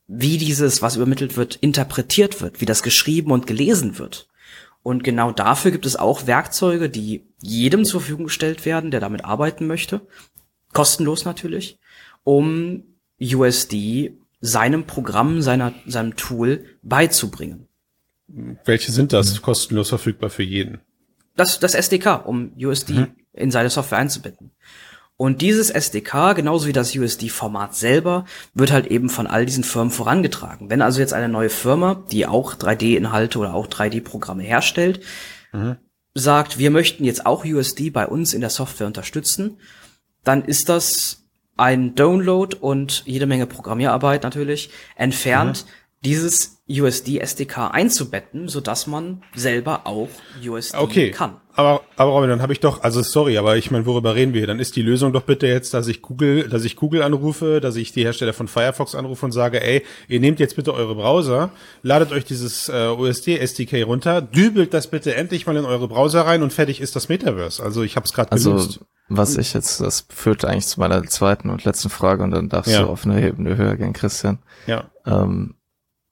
[0.06, 4.28] wie dieses, was übermittelt wird, interpretiert wird, wie das geschrieben und gelesen wird.
[4.82, 9.24] Und genau dafür gibt es auch Werkzeuge, die jedem zur Verfügung gestellt werden, der damit
[9.24, 10.06] arbeiten möchte.
[10.72, 11.78] Kostenlos natürlich,
[12.22, 12.84] um
[13.20, 17.66] USD seinem Programm, seiner, seinem Tool beizubringen.
[18.26, 19.40] Welche sind das?
[19.40, 20.80] Kostenlos verfügbar für jeden.
[21.36, 24.52] Das, das SDK, um USD in seine Software einzubetten.
[25.16, 29.92] Und dieses SDK, genauso wie das USD-Format selber, wird halt eben von all diesen Firmen
[29.92, 30.70] vorangetragen.
[30.70, 35.00] Wenn also jetzt eine neue Firma, die auch 3D-Inhalte oder auch 3D-Programme herstellt,
[36.14, 39.58] sagt, wir möchten jetzt auch USD bei uns in der Software unterstützen,
[40.24, 41.24] dann ist das
[41.56, 45.66] ein Download und jede Menge Programmierarbeit natürlich entfernt,
[46.04, 50.08] dieses USD-SDK einzubetten, sodass man selber auch
[50.46, 51.10] USD Okay.
[51.10, 51.36] kann.
[51.56, 54.40] Aber, aber Robin, dann habe ich doch, also sorry, aber ich meine, worüber reden wir?
[54.40, 54.46] hier?
[54.48, 57.76] Dann ist die Lösung doch bitte jetzt, dass ich Google, dass ich Google anrufe, dass
[57.76, 61.50] ich die Hersteller von Firefox anrufe und sage, ey, ihr nehmt jetzt bitte eure Browser,
[61.82, 66.22] ladet euch dieses äh, USD SDK runter, dübelt das bitte endlich mal in eure Browser
[66.22, 67.62] rein und fertig ist das Metaverse.
[67.62, 68.80] Also ich habe es gerade Also, gelöst.
[69.08, 72.72] was ich jetzt, das führt eigentlich zu meiner zweiten und letzten Frage und dann darfst
[72.72, 72.82] Ja.
[72.82, 74.38] du auf eine Ebene höher gehen, Christian.
[74.66, 74.90] Ja.
[75.06, 75.54] Ähm,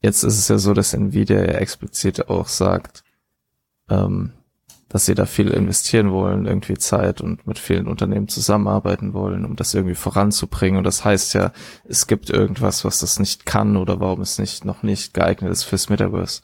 [0.03, 3.05] jetzt ist es ja so, dass Nvidia ja explizit auch sagt,
[3.89, 4.33] ähm,
[4.93, 9.57] dass sie da viel investieren wollen, irgendwie Zeit und mit vielen Unternehmen zusammenarbeiten wollen, um
[9.57, 10.77] das irgendwie voranzubringen.
[10.77, 11.53] Und das heißt ja,
[11.85, 15.63] es gibt irgendwas, was das nicht kann oder warum es nicht noch nicht geeignet ist
[15.63, 16.43] fürs Metaverse.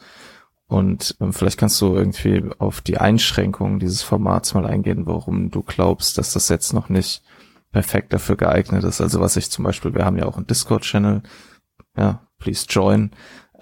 [0.66, 5.62] Und ähm, vielleicht kannst du irgendwie auf die Einschränkungen dieses Formats mal eingehen, warum du
[5.62, 7.23] glaubst, dass das jetzt noch nicht
[7.71, 9.01] perfekt dafür geeignet ist.
[9.03, 11.23] Also was ich zum Beispiel, wir haben ja auch einen Discord-Channel,
[11.97, 13.11] ja, please join.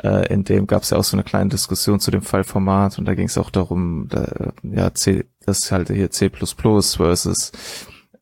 [0.02, 3.06] Äh, in dem gab es ja auch so eine kleine Diskussion zu dem Fallformat und
[3.06, 7.52] da ging es auch darum, da, ja, C, das ist halt hier C++ versus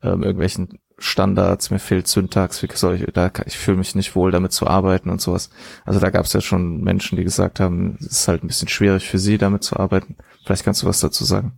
[0.03, 4.31] ähm, irgendwelchen Standards, mir fehlt Syntax, wie soll ich, da, ich fühle mich nicht wohl
[4.31, 5.51] damit zu arbeiten und sowas.
[5.85, 8.69] Also da gab es ja schon Menschen, die gesagt haben, es ist halt ein bisschen
[8.69, 10.17] schwierig für sie, damit zu arbeiten.
[10.45, 11.53] Vielleicht kannst du was dazu sagen.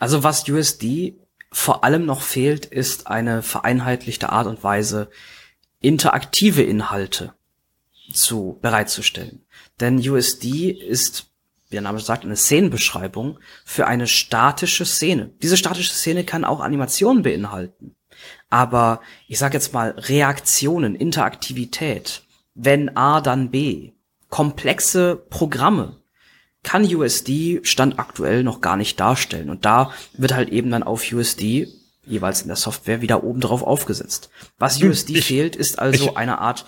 [0.00, 1.20] Also was USD
[1.52, 5.08] vor allem noch fehlt, ist eine vereinheitlichte Art und Weise,
[5.80, 7.32] interaktive Inhalte
[8.12, 9.42] zu bereitzustellen.
[9.80, 11.26] Denn USD ist,
[11.68, 15.30] wie der Name sagt, eine Szenenbeschreibung für eine statische Szene.
[15.42, 17.94] Diese statische Szene kann auch Animationen beinhalten.
[18.50, 22.22] Aber ich sage jetzt mal Reaktionen, Interaktivität,
[22.54, 23.92] wenn A, dann B,
[24.28, 25.96] komplexe Programme,
[26.62, 29.48] kann USD Stand aktuell noch gar nicht darstellen.
[29.48, 31.68] Und da wird halt eben dann auf USD
[32.04, 34.30] jeweils in der Software wieder oben drauf aufgesetzt.
[34.58, 36.66] Was USD ich- fehlt, ist also ich- eine Art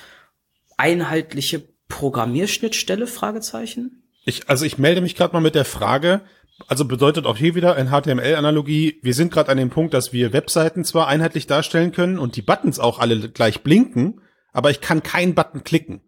[0.82, 4.02] einheitliche Programmierschnittstelle, Fragezeichen.
[4.24, 6.22] Ich, also ich melde mich gerade mal mit der Frage,
[6.66, 10.32] also bedeutet auch hier wieder in HTML-Analogie, wir sind gerade an dem Punkt, dass wir
[10.32, 14.20] Webseiten zwar einheitlich darstellen können und die Buttons auch alle gleich blinken,
[14.52, 16.02] aber ich kann keinen Button klicken.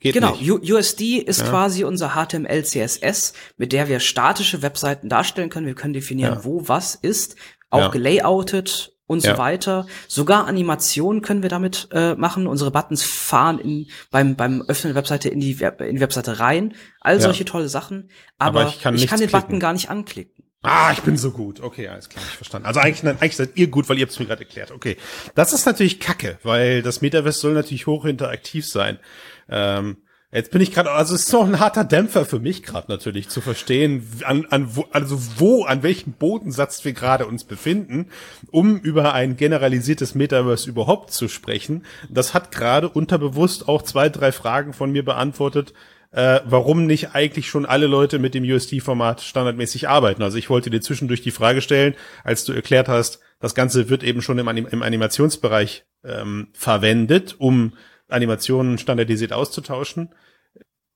[0.00, 0.70] Geht Genau, nicht.
[0.70, 1.48] USD ist Ja.
[1.48, 5.66] quasi unser HTML, CSS, mit der wir statische Webseiten darstellen können.
[5.66, 6.44] Wir können definieren, Ja.
[6.44, 7.36] wo was ist,
[7.70, 7.88] auch Ja.
[7.88, 9.32] gelayoutet und Ja.
[9.32, 9.86] so weiter.
[10.08, 12.46] Sogar Animationen können wir damit äh, machen.
[12.46, 16.38] Unsere Buttons fahren in, beim, beim Öffnen der Webseite in die, Web, in die Webseite
[16.40, 16.74] rein.
[17.00, 17.20] All Ja.
[17.20, 18.10] solche tolle Sachen.
[18.38, 19.46] Aber, Aber ich kann ich kann den klicken.
[19.48, 20.44] Button gar nicht anklicken.
[20.66, 21.60] Ah, ich bin so gut.
[21.60, 22.66] Okay, alles klar, ich verstanden.
[22.66, 24.70] Also eigentlich, nein, eigentlich seid ihr gut, weil ihr habt es mir gerade erklärt.
[24.70, 24.96] Okay,
[25.34, 28.98] das ist natürlich Kacke, weil das Metaverse soll natürlich hoch interaktiv sein.
[29.50, 29.98] Ähm,
[30.34, 33.28] jetzt bin ich gerade, also es ist noch ein harter Dämpfer für mich gerade natürlich
[33.28, 38.06] zu verstehen, an, an wo, also wo, an welchem Bodensatz wir gerade uns befinden,
[38.50, 41.84] um über ein generalisiertes Metaverse überhaupt zu sprechen.
[42.10, 45.72] Das hat gerade unterbewusst auch zwei, drei Fragen von mir beantwortet,
[46.10, 50.22] äh, warum nicht eigentlich schon alle Leute mit dem USD-Format standardmäßig arbeiten.
[50.22, 51.94] Also ich wollte dir zwischendurch die Frage stellen,
[52.24, 57.36] als du erklärt hast, das Ganze wird eben schon im, Anim im Animationsbereich ähm, verwendet,
[57.38, 57.74] um
[58.08, 60.10] Animationen standardisiert auszutauschen.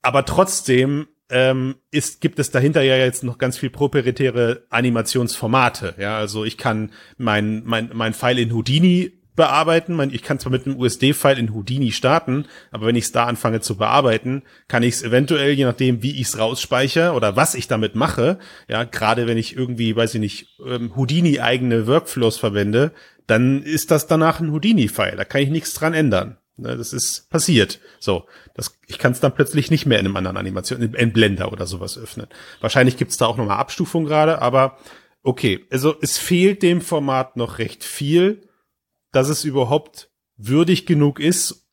[0.09, 5.97] Aber trotzdem ähm, ist, gibt es dahinter ja jetzt noch ganz viel proprietäre Animationsformate.
[5.99, 10.01] Ja, also ich kann mein, mein, mein File in Houdini bearbeiten.
[10.11, 13.61] Ich kann zwar mit einem USD-File in Houdini starten, aber wenn ich es da anfange
[13.61, 17.69] zu bearbeiten, kann ich es eventuell, je nachdem, wie ich es rausspeichere oder was ich
[17.69, 22.93] damit mache, ja, gerade wenn ich irgendwie, weiß ich nicht, ähm, Houdini-eigene Workflows verwende,
[23.27, 25.17] dann ist das danach ein Houdini-File.
[25.19, 26.38] Da kann ich nichts dran ändern.
[26.59, 27.81] Ne, das ist passiert.
[28.01, 31.53] So, das, ich kann es dann plötzlich nicht mehr in einem anderen Animation, in Blender
[31.53, 32.27] oder sowas öffnen.
[32.61, 34.79] Wahrscheinlich gibt es da auch nochmal Abstufung gerade, aber
[35.23, 38.43] okay, also es fehlt dem Format noch recht viel
[39.13, 41.69] dass es überhaupt würdig genug ist,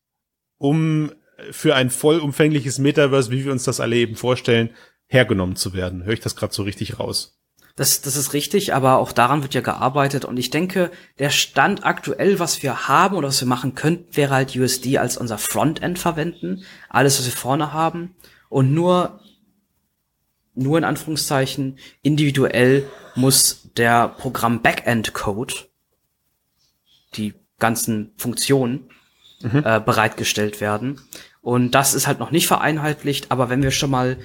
[0.57, 1.11] um
[1.51, 4.71] für ein vollumfängliches Metaverse, wie wir uns das alle eben vorstellen,
[5.07, 6.03] hergenommen zu werden.
[6.03, 7.39] Höre ich das gerade so richtig raus?
[7.75, 11.85] Das, das ist richtig, aber auch daran wird ja gearbeitet und ich denke, der Stand
[11.85, 15.99] aktuell, was wir haben oder was wir machen könnten, wäre halt USD als unser Frontend
[15.99, 18.15] verwenden, alles, was wir vorne haben
[18.47, 19.19] und nur,
[20.53, 25.53] nur in Anführungszeichen, individuell muss der Programm Backend Code
[27.15, 28.89] die ganzen Funktionen
[29.41, 29.63] mhm.
[29.65, 31.01] äh, bereitgestellt werden.
[31.41, 34.17] Und das ist halt noch nicht vereinheitlicht, aber wenn wir schon mal,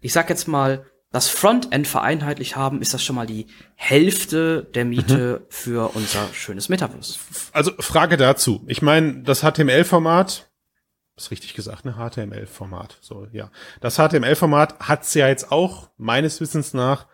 [0.00, 4.84] ich sag jetzt mal, das Frontend vereinheitlicht haben, ist das schon mal die Hälfte der
[4.84, 5.46] Miete mhm.
[5.48, 7.18] für unser schönes Metaverse.
[7.52, 8.62] Also Frage dazu.
[8.66, 10.50] Ich meine, das HTML-Format,
[11.16, 11.94] ist richtig gesagt, ne?
[11.94, 12.98] HTML-Format.
[13.00, 13.50] So, ja.
[13.80, 17.06] Das HTML-Format hat's ja jetzt auch meines Wissens nach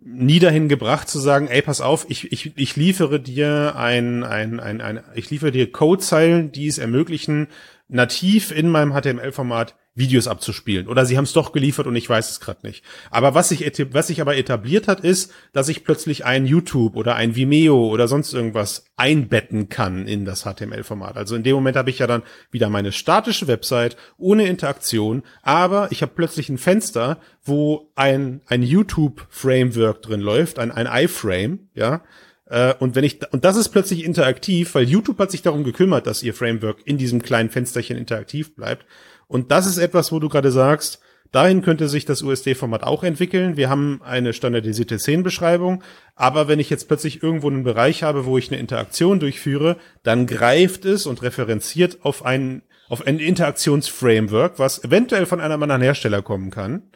[0.00, 4.60] nie dahin gebracht zu sagen, ey, pass auf, ich, ich, ich liefere dir ein, ein,
[4.60, 7.48] ein, ein ich liefere dir Codezeilen, die es ermöglichen,
[7.88, 10.86] nativ in meinem HTML-Format Videos abzuspielen.
[10.86, 12.84] Oder sie haben es doch geliefert und ich weiß es gerade nicht.
[13.10, 17.16] Aber was sich, was sich aber etabliert hat, ist, dass ich plötzlich ein YouTube oder
[17.16, 21.16] ein Vimeo oder sonst irgendwas einbetten kann in das HTML-Format.
[21.16, 25.88] Also in dem Moment habe ich ja dann wieder meine statische Website ohne Interaktion, aber
[25.90, 32.02] ich habe plötzlich ein Fenster, wo ein, ein YouTube-Framework drin läuft, ein, ein iFrame, ja,
[32.48, 36.06] äh, und wenn ich, und das ist plötzlich interaktiv, weil YouTube hat sich darum gekümmert,
[36.06, 38.86] dass ihr Framework in diesem kleinen Fensterchen interaktiv bleibt.
[39.28, 41.00] Und das ist etwas, wo du gerade sagst,
[41.32, 43.56] dahin könnte sich das USD-Format auch entwickeln.
[43.56, 45.82] Wir haben eine standardisierte Szenenbeschreibung,
[46.14, 50.26] aber wenn ich jetzt plötzlich irgendwo einen Bereich habe, wo ich eine Interaktion durchführe, dann
[50.26, 56.22] greift es und referenziert auf ein, auf ein Interaktionsframework, was eventuell von einem anderen Hersteller
[56.22, 56.90] kommen kann.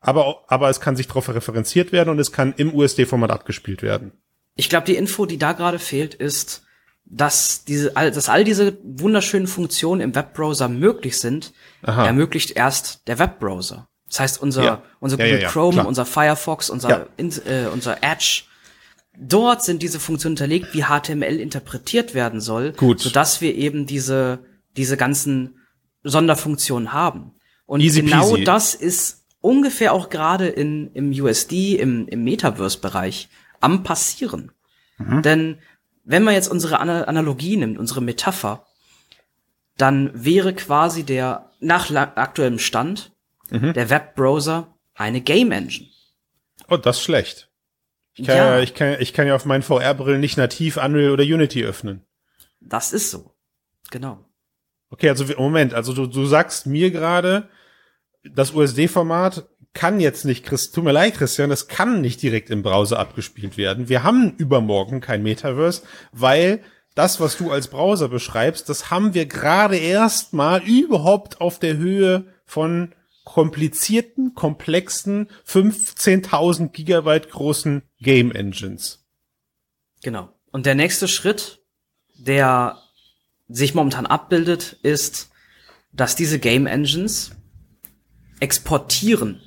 [0.00, 4.12] Aber, aber es kann sich darauf referenziert werden und es kann im USD-Format abgespielt werden.
[4.56, 6.64] Ich glaube, die Info, die da gerade fehlt, ist,
[7.10, 12.06] dass diese, dass all diese wunderschönen Funktionen im Webbrowser möglich sind, Aha.
[12.06, 13.88] ermöglicht erst der Webbrowser.
[14.08, 14.82] Das heißt, unser, ja.
[15.00, 15.86] unser Google ja, ja, Chrome, klar.
[15.86, 18.44] unser Firefox, unser, äh, unser Edge,
[19.18, 23.00] dort sind diese Funktionen hinterlegt, wie HTML interpretiert werden soll, Gut.
[23.00, 24.40] sodass wir eben diese,
[24.76, 25.58] diese ganzen
[26.04, 27.32] Sonderfunktionen haben.
[27.66, 28.44] Und easy genau peasy.
[28.44, 33.28] das ist ungefähr auch gerade in, im USD, im, im Metaverse-Bereich
[33.60, 34.52] am passieren.
[34.98, 35.22] Mhm.
[35.22, 35.58] Denn
[36.10, 38.66] wenn man jetzt unsere Analogie nimmt, unsere Metapher,
[39.76, 43.12] dann wäre quasi der nach aktuellem Stand
[43.48, 43.72] mhm.
[43.74, 45.88] der Webbrowser eine Game Engine.
[46.68, 47.48] Oh, das ist schlecht.
[48.14, 51.12] Ich kann ja, ja ich kann, ich kann ja auf meinen VR-Brillen nicht nativ Unreal
[51.12, 52.04] oder Unity öffnen.
[52.58, 53.32] Das ist so.
[53.92, 54.24] Genau.
[54.90, 57.48] Okay, also Moment, also du, du sagst mir gerade,
[58.24, 62.62] das USD-Format kann jetzt nicht, Chris, tut mir leid, Christian, das kann nicht direkt im
[62.62, 63.88] Browser abgespielt werden.
[63.88, 66.62] Wir haben übermorgen kein Metaverse, weil
[66.94, 71.76] das, was du als Browser beschreibst, das haben wir gerade erst mal überhaupt auf der
[71.76, 79.06] Höhe von komplizierten, komplexen, 15.000 Gigabyte großen Game Engines.
[80.02, 80.30] Genau.
[80.50, 81.60] Und der nächste Schritt,
[82.18, 82.78] der
[83.48, 85.30] sich momentan abbildet, ist,
[85.92, 87.32] dass diese Game Engines
[88.40, 89.40] exportieren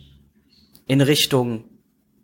[0.88, 1.66] in Richtung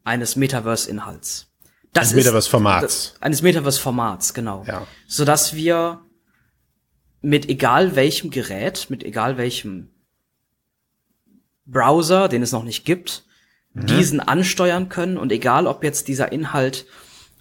[0.03, 1.47] eines Metaverse-Inhalts.
[1.93, 3.15] Das eines Metaverse-Formats.
[3.19, 4.63] Eines Metaverse-Formats, genau.
[4.67, 4.85] Ja.
[5.07, 6.01] Sodass wir
[7.21, 9.89] mit egal welchem Gerät, mit egal welchem
[11.65, 13.23] Browser, den es noch nicht gibt,
[13.73, 16.85] diesen ansteuern können und egal ob jetzt dieser Inhalt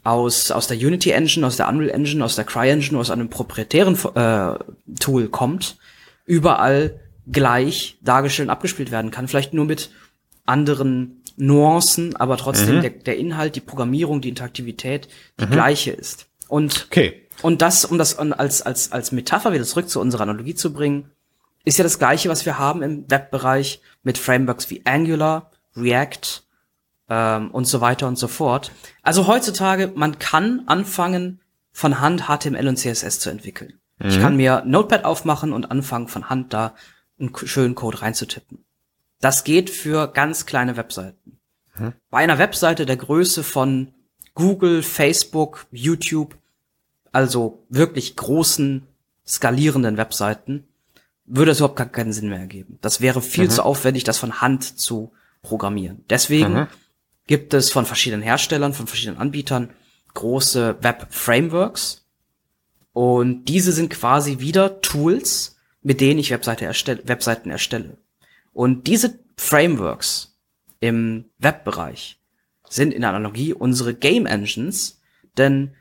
[0.05, 3.99] aus, aus der Unity Engine, aus der Unreal Engine, aus der CryEngine, aus einem proprietären
[4.15, 4.59] äh,
[5.01, 5.79] Tool kommt,
[6.27, 7.01] überall
[7.31, 9.29] gleich dargestellt und abgespielt werden kann.
[9.29, 9.91] Vielleicht nur mit
[10.49, 12.81] anderen Nuancen, aber trotzdem Mhm.
[12.83, 15.09] der, der Inhalt, die Programmierung, die Interaktivität
[15.41, 16.27] die gleiche ist.
[16.49, 17.27] Und Okay.
[17.43, 21.11] und das, um das als, als, als Metapher wieder zurück zu unserer Analogie zu bringen,
[21.65, 26.43] ist ja das Gleiche, was wir haben im Webbereich mit Frameworks wie Angular, React
[27.09, 28.73] ähm, und so weiter und so fort.
[29.03, 31.41] Also heutzutage, man kann anfangen,
[31.73, 33.75] von Hand HTML und CSS zu entwickeln.
[34.01, 36.75] Ich kann mir Notepad aufmachen und anfangen, von Hand da
[37.21, 38.65] einen schönen Code reinzutippen.
[39.21, 41.39] Das geht für ganz kleine Webseiten.
[42.11, 43.93] Bei einer Webseite der Größe von
[44.35, 46.37] Google, Facebook, YouTube,
[47.13, 48.87] also wirklich großen,
[49.27, 50.67] skalierenden Webseiten,
[51.25, 52.79] würde es überhaupt gar keinen Sinn mehr ergeben.
[52.81, 56.05] Das wäre viel zu aufwendig, das von Hand zu programmieren.
[56.11, 56.69] Deswegen
[57.27, 59.71] gibt es von verschiedenen Herstellern, von verschiedenen Anbietern
[60.15, 62.07] große Web-Frameworks.
[62.93, 67.99] Und diese sind quasi wieder Tools, mit denen ich Webseite erstell Webseiten erstelle.
[68.59, 70.37] Und diese Frameworks
[70.81, 72.19] im Webbereich
[72.69, 75.01] sind in Analogie unsere Game Engines,
[75.37, 75.77] denn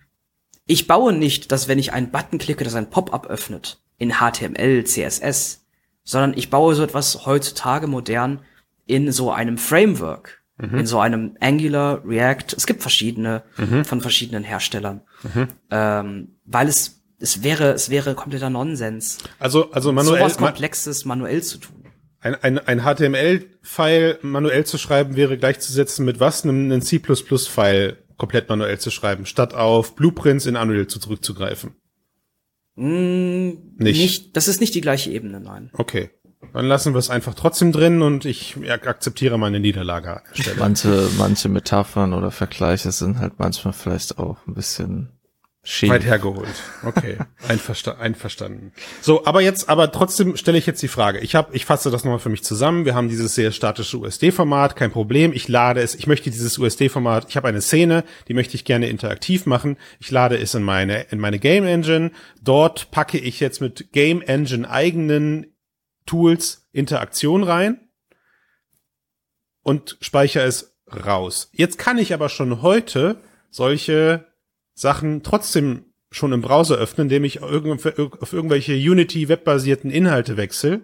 [0.68, 4.84] ich baue nicht, dass wenn ich einen Button klicke, dass ein Pop-up öffnet in HTML,
[4.84, 5.66] CSS,
[6.04, 8.42] sondern ich baue so etwas heutzutage modern
[8.86, 12.54] in so einem Framework, in so einem Angular, React.
[12.56, 13.42] Es gibt verschiedene
[13.86, 15.02] von verschiedenen Herstellern,
[15.72, 21.42] ähm, weil es es wäre es wäre kompletter Nonsens, Also, also manuell, sowas Komplexes manuell
[21.42, 21.77] zu tun.
[22.36, 26.44] Ein, ein, ein HTML-File manuell zu schreiben wäre gleichzusetzen mit was?
[26.44, 31.76] Einem, einem C++-File komplett manuell zu schreiben, statt auf Blueprints in Unreal zu zurückzugreifen.
[32.76, 34.00] Mm, Nicht.
[34.00, 34.38] nicht.
[34.38, 35.70] Das ist nicht die gleiche Ebene, nein.
[35.74, 36.10] Okay.
[36.54, 40.58] Dann lassen wir es einfach trotzdem drin und ich akzeptiere meine Niederlage an der Stelle.
[40.60, 45.17] Manche, manche Metaphern oder Vergleiche sind halt manchmal vielleicht auch ein bisschen
[45.68, 45.90] schief.
[45.90, 46.48] Weit hergeholt.
[46.84, 48.72] Okay, Einversta einverstanden.
[49.02, 51.20] So, aber jetzt, aber trotzdem stelle ich jetzt die Frage.
[51.20, 52.86] Ich habe, ich fasse das nochmal für mich zusammen.
[52.86, 55.34] Wir haben dieses sehr statische USD-Format, kein Problem.
[55.34, 55.94] Ich lade es.
[55.94, 57.26] Ich möchte dieses USD-Format.
[57.30, 59.78] Ich habe eine Szene, die möchte ich gerne interaktiv machen.
[60.00, 62.12] Ich lade es in meine in meine Game Engine.
[62.42, 65.54] Dort packe ich jetzt mit Game Engine eigenen
[66.06, 67.90] Tools Interaktion rein
[69.64, 71.50] und speichere es raus.
[71.52, 73.18] Jetzt kann ich aber schon heute
[73.50, 74.28] solche
[74.78, 77.52] Sachen trotzdem schon im Browser öffnen, indem ich auf
[78.34, 80.82] irgendwelche Unity-webbasierten Inhalte wechsle.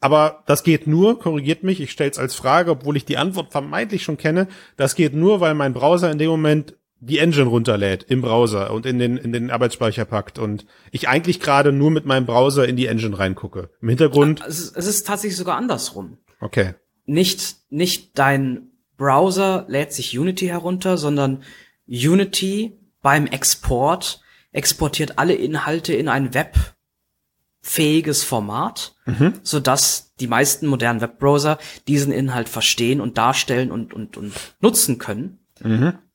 [0.00, 3.52] Aber das geht nur, korrigiert mich, ich stelle es als Frage, obwohl ich die Antwort
[3.52, 8.04] vermeintlich schon kenne, das geht nur, weil mein Browser in dem Moment die Engine runterlädt
[8.08, 12.04] im Browser und in den, in den Arbeitsspeicher packt und ich eigentlich gerade nur mit
[12.04, 13.70] meinem Browser in die Engine reingucke.
[13.80, 16.18] Im Hintergrund, Es ist, es ist tatsächlich sogar andersrum.
[16.40, 16.74] okay.
[17.04, 21.42] Nicht, nicht dein Browser lädt sich Unity herunter, sondern
[21.88, 24.20] Unity beim Export
[24.52, 28.94] exportiert alle Inhalte in ein webfähiges Format,
[29.42, 35.38] sodass die meisten modernen Webbrowser diesen Inhalt verstehen und darstellen und, und, und nutzen können.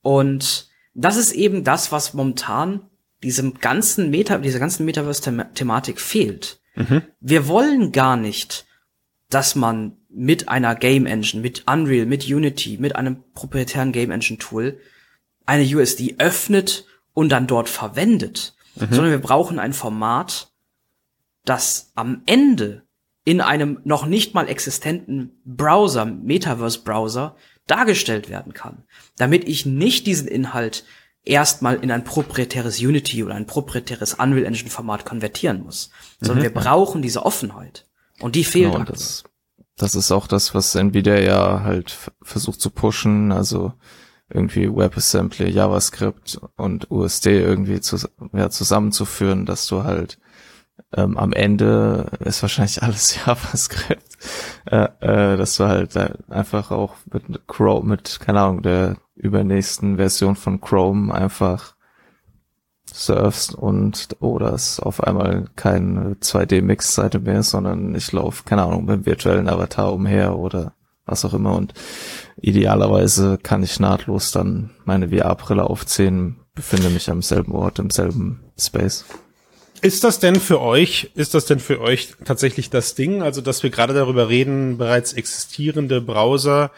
[0.01, 2.81] Und das ist eben das, was momentan
[3.23, 6.59] diesem ganzen Meta, dieser ganzen Metaverse-Thematik fehlt.
[7.19, 8.65] Wir wollen gar nicht,
[9.29, 14.37] dass man mit einer Game Engine, mit Unreal, mit Unity, mit einem proprietären Game Engine
[14.37, 14.79] Tool
[15.47, 20.51] eine USD öffnet und dann dort verwendet, sondern wir brauchen ein Format,
[21.45, 22.83] das am Ende
[23.23, 28.83] in einem noch nicht mal existenten Browser, Metaverse-Browser, dargestellt werden kann,
[29.17, 30.85] damit ich nicht diesen Inhalt
[31.23, 35.89] erstmal in ein proprietäres Unity oder ein proprietäres Unreal Engine Format konvertieren muss,
[36.21, 37.85] sondern wir brauchen diese Offenheit.
[38.19, 38.97] Und die fehlt Genau, aktuell.
[38.97, 39.23] das,
[39.75, 43.73] das ist auch das, was Nvidia ja halt versucht zu pushen, also
[44.29, 47.97] irgendwie WebAssembly, JavaScript und USD irgendwie zu,
[48.33, 50.19] ja, zusammenzuführen, dass du halt
[50.93, 54.17] ähm, am Ende ist wahrscheinlich alles JavaScript,
[54.65, 59.97] äh, äh, dass du halt äh, einfach auch mit Chrome, mit, keine Ahnung, der übernächsten
[59.97, 61.75] Version von Chrome einfach
[62.93, 68.85] surfst und oh, da ist auf einmal keine 2D-Mix-Seite mehr, sondern ich laufe, keine Ahnung,
[68.85, 70.73] mit dem virtuellen Avatar umher oder
[71.07, 71.73] was auch immer und
[72.39, 78.43] idealerweise kann ich nahtlos dann meine VR-Brille aufziehen, befinde mich am selben Ort, im selben
[78.59, 79.05] Space.
[79.81, 83.63] Ist das denn für euch, ist das denn für euch tatsächlich das Ding, also dass
[83.63, 86.71] wir gerade darüber reden, bereits existierende Browser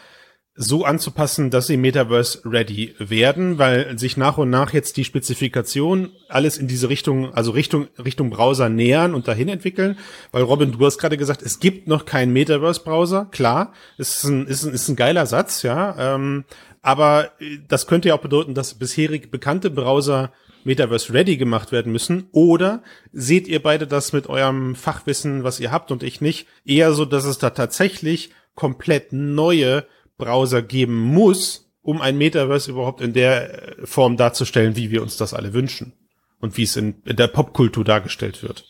[0.54, 6.10] so anzupassen, dass sie Metaverse ready werden, weil sich nach und nach jetzt die Spezifikation
[6.28, 9.96] alles in diese Richtung, also Richtung Richtung Browser nähern und dahin entwickeln.
[10.32, 13.26] Weil Robin, du hast gerade gesagt, es gibt noch keinen Metaverse Browser.
[13.30, 16.14] Klar, ist ein ist ein, ist ein geiler Satz, ja.
[16.14, 16.44] Ähm,
[16.82, 17.30] aber
[17.68, 20.32] das könnte ja auch bedeuten, dass bisherig bekannte Browser
[20.64, 22.28] Metaverse ready gemacht werden müssen?
[22.32, 22.82] Oder
[23.12, 27.04] seht ihr beide das mit eurem Fachwissen, was ihr habt und ich nicht, eher so,
[27.04, 29.86] dass es da tatsächlich komplett neue
[30.20, 35.16] Browser geben muss, um ein Metaverse überhaupt in der äh, Form darzustellen, wie wir uns
[35.16, 35.92] das alle wünschen
[36.40, 38.64] und wie es in, in der Popkultur dargestellt wird.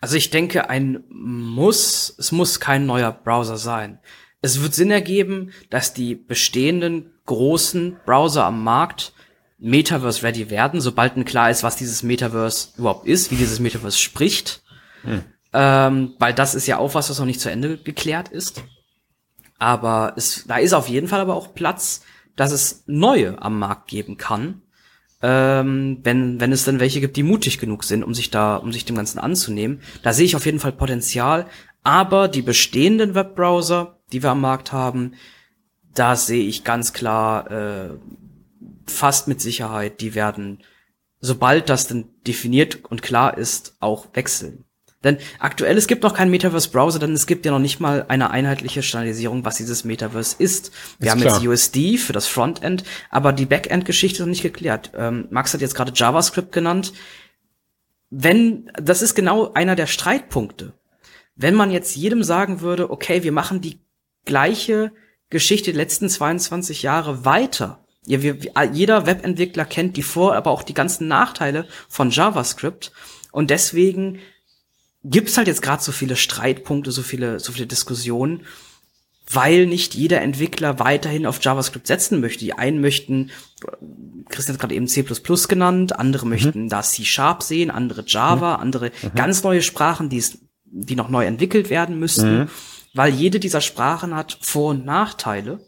[0.00, 3.98] Also ich denke, ein muss, es muss kein neuer Browser sein.
[4.42, 9.12] Es wird Sinn ergeben, dass die bestehenden großen Browser am Markt
[9.58, 13.98] Metaverse ready werden, sobald ein klar ist, was dieses Metaverse überhaupt ist, wie dieses Metaverse
[13.98, 14.62] spricht.
[15.02, 15.22] Hm.
[15.52, 18.62] Ähm, weil das ist ja auch was, was noch nicht zu Ende geklärt ist.
[19.60, 22.02] Aber es, da ist auf jeden Fall aber auch Platz,
[22.34, 24.62] dass es neue am Markt geben kann,
[25.22, 28.72] ähm, wenn, wenn es dann welche gibt, die mutig genug sind, um sich da, um
[28.72, 29.82] sich dem Ganzen anzunehmen.
[30.02, 31.46] Da sehe ich auf jeden Fall Potenzial.
[31.82, 35.12] Aber die bestehenden Webbrowser, die wir am Markt haben,
[35.94, 37.98] da sehe ich ganz klar äh,
[38.86, 40.62] fast mit Sicherheit, die werden,
[41.20, 44.64] sobald das dann definiert und klar ist, auch wechseln.
[45.02, 48.30] Denn aktuell, es gibt noch keinen Metaverse-Browser, denn es gibt ja noch nicht mal eine
[48.30, 50.72] einheitliche Standardisierung, was dieses Metaverse ist.
[50.98, 51.34] Wir ist haben klar.
[51.36, 54.92] jetzt USD für das Frontend, aber die Backend-Geschichte ist noch nicht geklärt.
[54.94, 56.92] Ähm, Max hat jetzt gerade JavaScript genannt.
[58.10, 60.74] Wenn, das ist genau einer der Streitpunkte.
[61.34, 63.80] Wenn man jetzt jedem sagen würde, okay, wir machen die
[64.26, 64.92] gleiche
[65.30, 67.84] Geschichte die letzten 22 Jahre weiter.
[68.04, 68.36] Ja, wir,
[68.72, 72.92] jeder Webentwickler kennt die Vor-, aber auch die ganzen Nachteile von JavaScript.
[73.32, 74.18] Und deswegen
[75.04, 78.42] gibt's halt jetzt gerade so viele Streitpunkte, so viele, so viele Diskussionen,
[79.32, 82.44] weil nicht jeder Entwickler weiterhin auf JavaScript setzen möchte.
[82.44, 83.30] Die einen möchten,
[84.28, 85.04] Christian hat gerade eben C++
[85.48, 86.30] genannt, andere mhm.
[86.30, 88.62] möchten da C-Sharp sehen, andere Java, mhm.
[88.62, 89.14] andere mhm.
[89.14, 92.48] ganz neue Sprachen, die, es, die noch neu entwickelt werden müssten, mhm.
[92.94, 95.60] weil jede dieser Sprachen hat Vor- und Nachteile.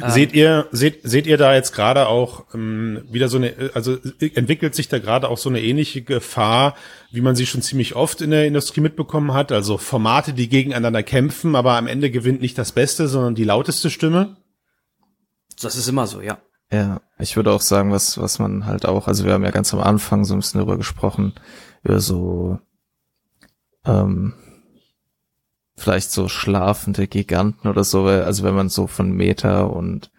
[0.00, 0.10] Ähm.
[0.10, 4.74] Seht ihr, seht, seht ihr da jetzt gerade auch ähm, wieder so eine, also entwickelt
[4.74, 6.76] sich da gerade auch so eine ähnliche Gefahr,
[7.10, 9.52] wie man sie schon ziemlich oft in der Industrie mitbekommen hat?
[9.52, 13.90] Also Formate, die gegeneinander kämpfen, aber am Ende gewinnt nicht das Beste, sondern die lauteste
[13.90, 14.36] Stimme?
[15.60, 16.38] Das ist immer so, ja.
[16.70, 19.72] Ja, ich würde auch sagen, was, was man halt auch, also wir haben ja ganz
[19.74, 21.34] am Anfang so ein bisschen darüber gesprochen,
[21.82, 22.58] über so,
[23.84, 24.34] ähm,
[25.76, 30.10] vielleicht so schlafende Giganten oder so, also wenn man so von Meta und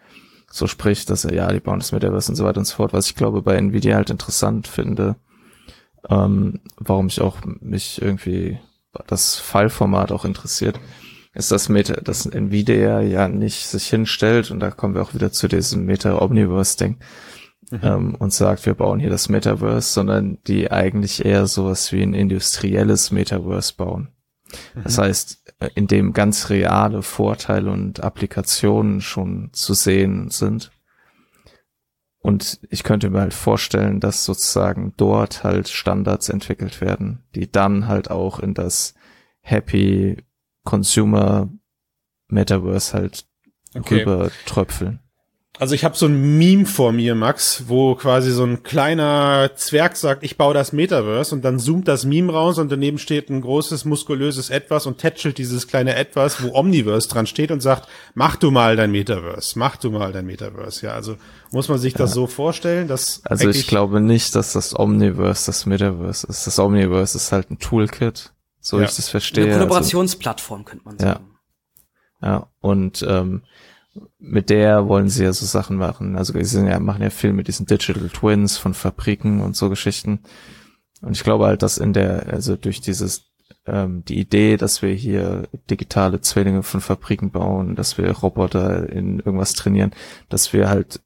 [0.50, 2.92] so spricht, dass er, ja, die bauen das Metaverse und so weiter und so fort,
[2.92, 5.16] was ich glaube bei Nvidia halt interessant finde,
[6.08, 8.58] ähm, warum ich auch mich irgendwie
[9.06, 10.78] das Fallformat auch interessiert,
[11.34, 15.32] ist, dass Meta, dass Nvidia ja nicht sich hinstellt und da kommen wir auch wieder
[15.32, 16.98] zu diesem Meta-Omniverse-Ding
[17.70, 17.80] mhm.
[17.82, 22.14] ähm, und sagt, wir bauen hier das Metaverse, sondern die eigentlich eher sowas wie ein
[22.14, 24.08] industrielles Metaverse bauen.
[24.82, 25.02] Das mhm.
[25.02, 30.70] heißt, in dem ganz reale Vorteile und Applikationen schon zu sehen sind.
[32.18, 37.86] Und ich könnte mir halt vorstellen, dass sozusagen dort halt Standards entwickelt werden, die dann
[37.86, 38.94] halt auch in das
[39.40, 40.24] Happy
[40.64, 41.48] Consumer
[42.28, 43.26] Metaverse halt
[43.74, 44.00] okay.
[44.00, 45.00] rüber tröpfeln.
[45.58, 49.96] Also ich habe so ein Meme vor mir, Max, wo quasi so ein kleiner Zwerg
[49.96, 53.40] sagt, ich baue das Metaverse und dann zoomt das Meme raus und daneben steht ein
[53.40, 58.36] großes, muskulöses Etwas und tätschelt dieses kleine Etwas, wo Omniverse dran steht und sagt, mach
[58.36, 60.86] du mal dein Metaverse, mach du mal dein Metaverse.
[60.86, 61.16] Ja, also
[61.52, 65.64] muss man sich das so vorstellen, dass Also ich glaube nicht, dass das Omniverse das
[65.64, 66.46] Metaverse ist.
[66.46, 68.84] Das Omniverse ist halt ein Toolkit, so ja.
[68.84, 69.44] ich das verstehe.
[69.44, 71.30] Eine also Kollaborationsplattform also, könnte man sagen.
[72.20, 72.50] Ja, ja.
[72.60, 73.42] und ähm,
[74.18, 76.16] mit der wollen sie ja so Sachen machen.
[76.16, 79.68] Also sie sind ja, machen ja viel mit diesen Digital Twins von Fabriken und so
[79.68, 80.20] Geschichten.
[81.02, 83.30] Und ich glaube halt, dass in der, also durch dieses,
[83.66, 89.18] ähm, die Idee, dass wir hier digitale Zwillinge von Fabriken bauen, dass wir Roboter in
[89.18, 89.92] irgendwas trainieren,
[90.28, 91.00] dass wir halt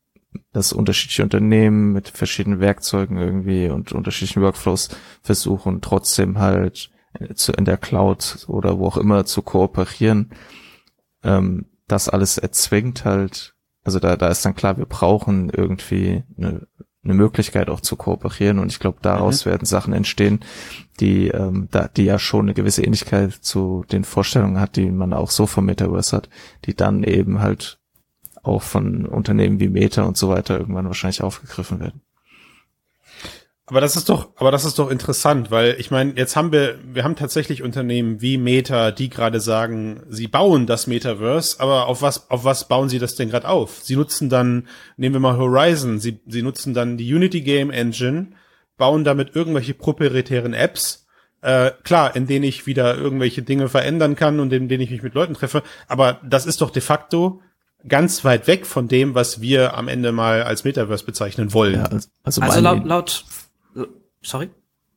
[0.53, 4.89] dass unterschiedliche Unternehmen mit verschiedenen Werkzeugen irgendwie und unterschiedlichen Workflows
[5.23, 10.31] versuchen, trotzdem halt in der Cloud oder wo auch immer zu kooperieren.
[11.25, 16.67] Ähm, das alles erzwingt halt, also da, da ist dann klar, wir brauchen irgendwie eine,
[17.03, 19.51] eine Möglichkeit auch zu kooperieren und ich glaube, daraus mhm.
[19.51, 20.41] werden Sachen entstehen,
[21.01, 25.13] die, ähm, da, die ja schon eine gewisse Ähnlichkeit zu den Vorstellungen hat, die man
[25.13, 26.29] auch so vom Metaverse hat,
[26.67, 27.79] die dann eben halt
[28.43, 32.03] auch von Unternehmen wie Meta und so weiter irgendwann wahrscheinlich aufgegriffen werden.
[33.71, 36.79] Aber das ist doch, aber das ist doch interessant, weil ich meine, jetzt haben wir,
[36.83, 42.03] wir haben tatsächlich Unternehmen wie Meta, die gerade sagen, sie bauen das Metaverse, aber auf
[42.03, 43.79] was, auf was bauen sie das denn gerade auf?
[43.81, 44.67] Sie nutzen dann,
[44.97, 48.33] nehmen wir mal Horizon, sie, sie nutzen dann die Unity Game Engine,
[48.77, 51.07] bauen damit irgendwelche proprietären Apps,
[51.43, 55.05] äh, klar, in denen ich wieder irgendwelche Dinge verändern kann und in denen ich mich
[55.05, 57.41] mit Leuten treffe, aber das ist doch de facto
[57.87, 61.77] ganz weit weg von dem, was wir am Ende mal als Metaverse bezeichnen wollen.
[61.77, 63.25] Ja, also, also, also laut, laut
[64.23, 64.51] Sorry?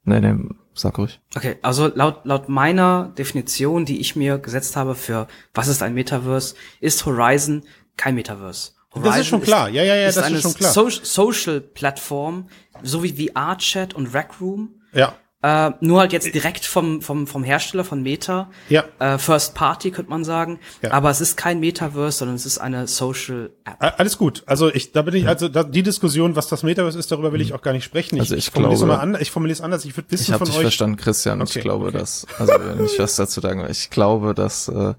[0.06, 0.36] Nee, nee,
[0.74, 1.22] sag ruhig.
[1.36, 5.94] Okay, also laut, laut meiner Definition, die ich mir gesetzt habe für was ist ein
[5.94, 7.64] Metaverse, ist Horizon
[7.96, 8.72] kein Metaverse.
[8.92, 9.70] Horizon das ist schon klar.
[9.70, 10.74] Ja, ja, ja, ist das ist schon klar.
[10.74, 12.50] So Social Plattform,
[12.82, 14.82] so wie VR-Chat und Rec Room.
[14.92, 15.16] Ja.
[15.44, 18.50] Äh, nur halt jetzt direkt vom, vom, vom Hersteller von Meta.
[18.70, 18.86] Ja.
[19.00, 20.60] Äh, First Party könnte man sagen.
[20.82, 20.92] Ja.
[20.92, 24.00] Aber es ist kein Metaverse, sondern es ist eine Social App.
[24.00, 24.44] Alles gut.
[24.46, 27.42] Also ich, da bin ich, also da, die Diskussion, was das Metaverse ist, darüber will
[27.42, 28.16] ich auch gar nicht sprechen.
[28.16, 29.84] Ich, also ich, ich glaube, mal an, ich formuliere es anders.
[29.84, 30.62] Ich würde wissen ich von dich euch.
[30.62, 31.42] verstanden, Christian.
[31.42, 31.52] Okay.
[31.60, 31.98] Ich glaube, okay.
[31.98, 34.94] dass, also wenn ich was dazu sagen ich glaube, dass äh,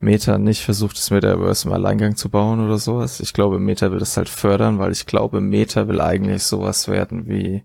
[0.00, 3.20] Meta nicht versucht, das Metaverse im Alleingang zu bauen oder sowas.
[3.20, 7.28] Ich glaube, Meta will das halt fördern, weil ich glaube, Meta will eigentlich sowas werden
[7.28, 7.62] wie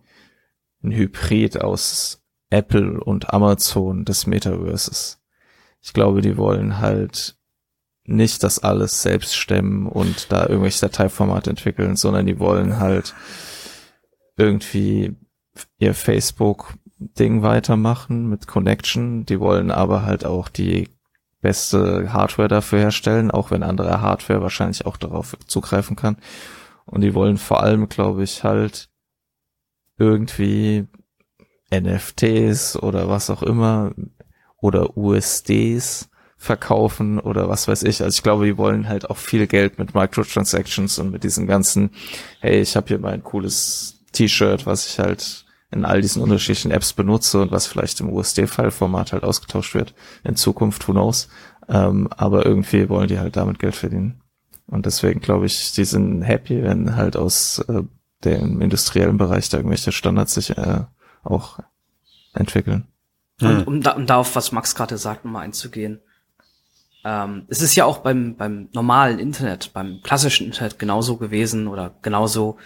[0.83, 5.21] ein Hybrid aus Apple und Amazon des Metaverses.
[5.81, 7.37] Ich glaube, die wollen halt
[8.05, 13.13] nicht das alles selbst stemmen und da irgendwelche Dateiformate entwickeln, sondern die wollen halt
[14.37, 15.15] irgendwie
[15.77, 19.25] ihr Facebook-Ding weitermachen mit Connection.
[19.25, 20.89] Die wollen aber halt auch die
[21.41, 26.17] beste Hardware dafür herstellen, auch wenn andere Hardware wahrscheinlich auch darauf zugreifen kann.
[26.85, 28.89] Und die wollen vor allem, glaube ich, halt
[29.97, 30.87] irgendwie
[31.73, 33.93] NFTs oder was auch immer
[34.59, 38.01] oder USDs verkaufen oder was weiß ich.
[38.03, 41.91] Also ich glaube, die wollen halt auch viel Geld mit Microtransactions und mit diesen ganzen,
[42.39, 46.93] hey, ich habe hier mein cooles T-Shirt, was ich halt in all diesen unterschiedlichen Apps
[46.93, 49.93] benutze und was vielleicht im USD-File-Format halt ausgetauscht wird
[50.23, 51.27] in Zukunft, who knows.
[51.67, 54.21] Ähm, aber irgendwie wollen die halt damit Geld verdienen.
[54.67, 57.83] Und deswegen glaube ich, die sind happy, wenn halt aus äh,
[58.23, 60.83] dem industriellen Bereich da irgendwelche Standards sich äh,
[61.23, 61.59] auch
[62.33, 62.87] entwickeln.
[63.41, 63.63] Und hm.
[63.63, 66.01] um, da, um darauf, was Max gerade sagt, nochmal einzugehen.
[67.03, 71.95] Ähm, es ist ja auch beim, beim normalen Internet, beim klassischen Internet genauso gewesen oder
[72.01, 72.57] genauso,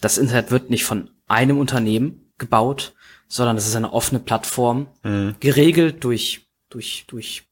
[0.00, 2.94] das Internet wird nicht von einem Unternehmen gebaut,
[3.28, 5.36] sondern es ist eine offene Plattform, mhm.
[5.40, 7.44] geregelt durch, durch, durch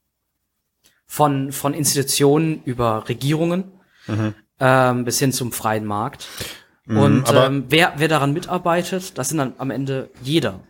[1.07, 3.73] von, von Institutionen über Regierungen
[4.07, 4.35] mhm.
[4.59, 6.29] ähm, bis hin zum freien Markt.
[6.87, 10.61] Mhm, und ähm, wer, wer daran mitarbeitet, das sind dann am Ende jeder.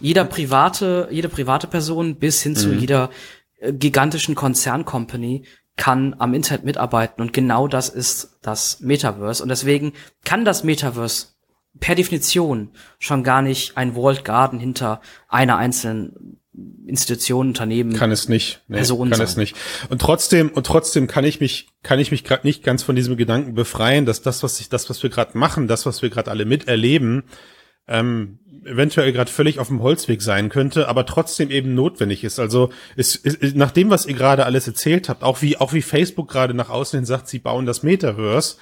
[0.00, 2.78] Jeder private, jede private Person bis hin zu mhm.
[2.78, 3.10] jeder
[3.58, 5.44] äh, gigantischen Konzerncompany
[5.76, 9.92] kann am Internet mitarbeiten und genau das ist das Metaverse und deswegen
[10.24, 11.28] kann das Metaverse
[11.78, 16.39] per Definition schon gar nicht ein Walled Garden hinter einer einzelnen
[16.86, 17.92] Institution, Unternehmen.
[17.92, 18.62] Kann es nicht.
[18.66, 19.26] Nee, Person kann sein.
[19.26, 19.56] es nicht.
[19.88, 23.16] Und trotzdem, und trotzdem kann ich mich, kann ich mich gerade nicht ganz von diesem
[23.16, 26.30] Gedanken befreien, dass das, was ich, das, was wir gerade machen, das, was wir gerade
[26.30, 27.22] alle miterleben,
[27.86, 32.38] ähm, eventuell gerade völlig auf dem Holzweg sein könnte, aber trotzdem eben notwendig ist.
[32.38, 35.82] Also ist, ist, nach dem, was ihr gerade alles erzählt habt, auch wie auch wie
[35.82, 38.56] Facebook gerade nach außen hin sagt, sie bauen das Metaverse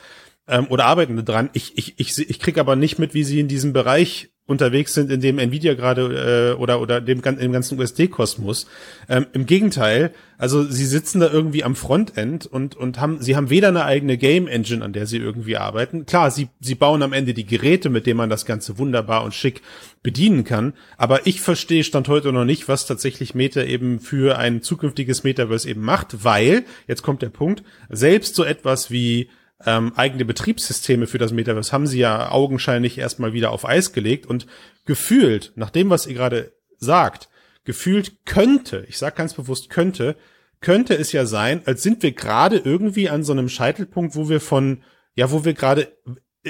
[0.47, 1.51] ähm, oder arbeiten dran.
[1.53, 5.13] Ich ich ich ich krieg aber nicht mit, wie sie in diesem Bereich unterwegs sind,
[5.13, 8.67] in dem Nvidia gerade äh, oder oder dem, im ganzen USD-Kosmos.
[9.09, 13.51] Ähm, Im Gegenteil, also sie sitzen da irgendwie am Frontend und und haben sie haben
[13.51, 16.07] weder eine eigene Game Engine, an der sie irgendwie arbeiten.
[16.07, 19.35] Klar, sie sie bauen am Ende die Geräte, mit denen man das Ganze wunderbar und
[19.35, 19.61] schick
[20.03, 20.73] bedienen kann.
[20.97, 25.69] Aber ich verstehe stand heute noch nicht, was tatsächlich Meta eben für ein zukünftiges Metaverse
[25.69, 29.29] eben macht, weil jetzt kommt der Punkt: Selbst so etwas wie
[29.65, 34.27] ähm, eigene Betriebssysteme für das Metaverse haben sie ja augenscheinlich erstmal wieder auf Eis gelegt
[34.27, 34.47] und
[34.85, 37.29] gefühlt, nach dem, was ihr gerade sagt,
[37.65, 40.17] gefühlt könnte, ich sage ganz bewusst könnte,
[40.61, 44.41] könnte es ja sein, als sind wir gerade irgendwie an so einem Scheitelpunkt, wo wir
[44.41, 44.83] von,
[45.15, 45.93] ja, wo wir gerade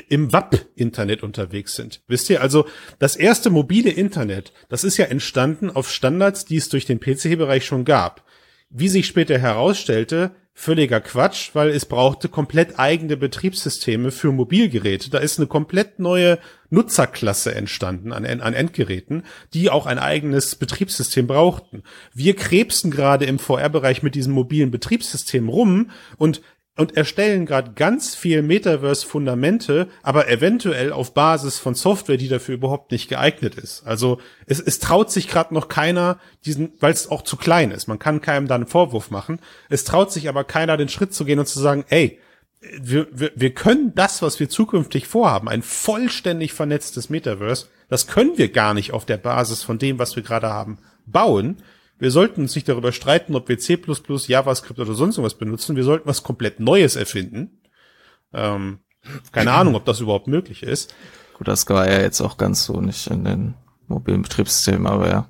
[0.09, 2.02] im WAP-Internet unterwegs sind.
[2.06, 2.66] Wisst ihr, also
[2.98, 7.64] das erste mobile Internet, das ist ja entstanden auf Standards, die es durch den PC-Bereich
[7.64, 8.24] schon gab.
[8.70, 15.09] Wie sich später herausstellte, völliger Quatsch, weil es brauchte komplett eigene Betriebssysteme für Mobilgeräte.
[15.09, 19.22] Da ist eine komplett neue Nutzerklasse entstanden an, an Endgeräten,
[19.54, 21.84] die auch ein eigenes Betriebssystem brauchten.
[22.12, 26.42] Wir krebsen gerade im VR-Bereich mit diesem mobilen Betriebssystem rum und
[26.79, 32.93] und erstellen gerade ganz viel Metaverse-Fundamente, aber eventuell auf Basis von Software, die dafür überhaupt
[32.93, 33.85] nicht geeignet ist.
[33.85, 37.89] Also es, es traut sich gerade noch keiner diesen, weil es auch zu klein ist.
[37.89, 39.41] Man kann keinem da einen Vorwurf machen.
[39.68, 42.20] Es traut sich aber keiner den Schritt zu gehen und zu sagen, ey,
[42.61, 48.39] wir, wir, wir können das, was wir zukünftig vorhaben, ein vollständig vernetztes Metaverse, das können
[48.39, 51.57] wir gar nicht auf der Basis von dem, was wir gerade haben, bauen.
[51.99, 53.78] Wir sollten uns nicht darüber streiten, ob wir C++,
[54.26, 55.76] JavaScript oder sonst was benutzen.
[55.76, 57.61] Wir sollten was komplett Neues erfinden.
[58.32, 58.78] Ähm,
[59.32, 60.94] keine Ahnung, ob das überhaupt möglich ist.
[61.34, 63.55] Gut, das war ja jetzt auch ganz so nicht in den
[63.86, 65.28] mobilen Betriebssystemen, aber ja,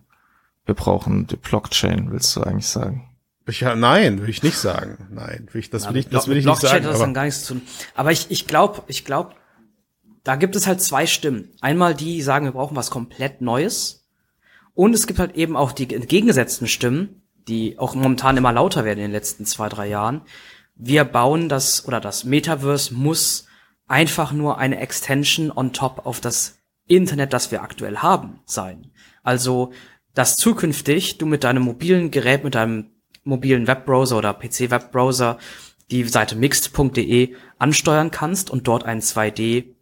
[0.66, 3.04] wir brauchen die Blockchain, willst du eigentlich sagen?
[3.48, 5.08] Ja, nein, will ich nicht sagen.
[5.10, 6.84] Nein, will ich, das will ich, das will ich nicht sagen.
[6.84, 7.62] Hat das dann gar nichts zu tun.
[7.94, 9.34] Aber ich, ich glaube, ich glaube,
[10.22, 11.52] da gibt es halt zwei Stimmen.
[11.62, 13.97] Einmal die, die sagen, wir brauchen was komplett Neues.
[14.78, 19.00] Und es gibt halt eben auch die entgegengesetzten Stimmen, die auch momentan immer lauter werden
[19.00, 20.20] in den letzten zwei, drei Jahren.
[20.76, 23.48] Wir bauen das, oder das Metaverse muss
[23.88, 28.92] einfach nur eine Extension on top auf das Internet, das wir aktuell haben, sein.
[29.24, 29.72] Also,
[30.14, 32.92] dass zukünftig du mit deinem mobilen Gerät, mit deinem
[33.24, 35.38] mobilen Webbrowser oder PC-Webbrowser
[35.90, 39.74] die Seite mixed.de ansteuern kannst und dort einen 2D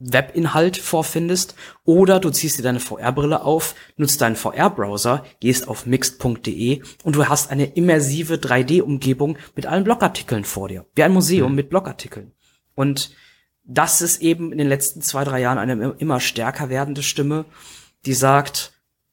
[0.00, 6.82] Webinhalt vorfindest oder du ziehst dir deine VR-Brille auf, nutzt deinen VR-Browser, gehst auf mixed.de
[7.04, 10.86] und du hast eine immersive 3D-Umgebung mit allen Blogartikeln vor dir.
[10.94, 11.56] Wie ein Museum mhm.
[11.56, 12.32] mit Blogartikeln.
[12.74, 13.14] Und
[13.62, 17.44] das ist eben in den letzten zwei, drei Jahren eine immer stärker werdende Stimme,
[18.06, 18.72] die sagt,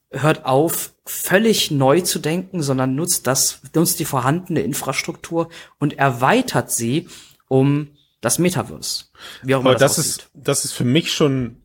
[0.10, 6.72] hört auf, völlig neu zu denken, sondern nutzt das, nutzt die vorhandene Infrastruktur und erweitert
[6.72, 7.10] sie
[7.50, 7.90] um
[8.22, 9.06] das Metaverse.
[9.44, 11.62] Wie auch immer Aber das, das ist, das ist für mich schon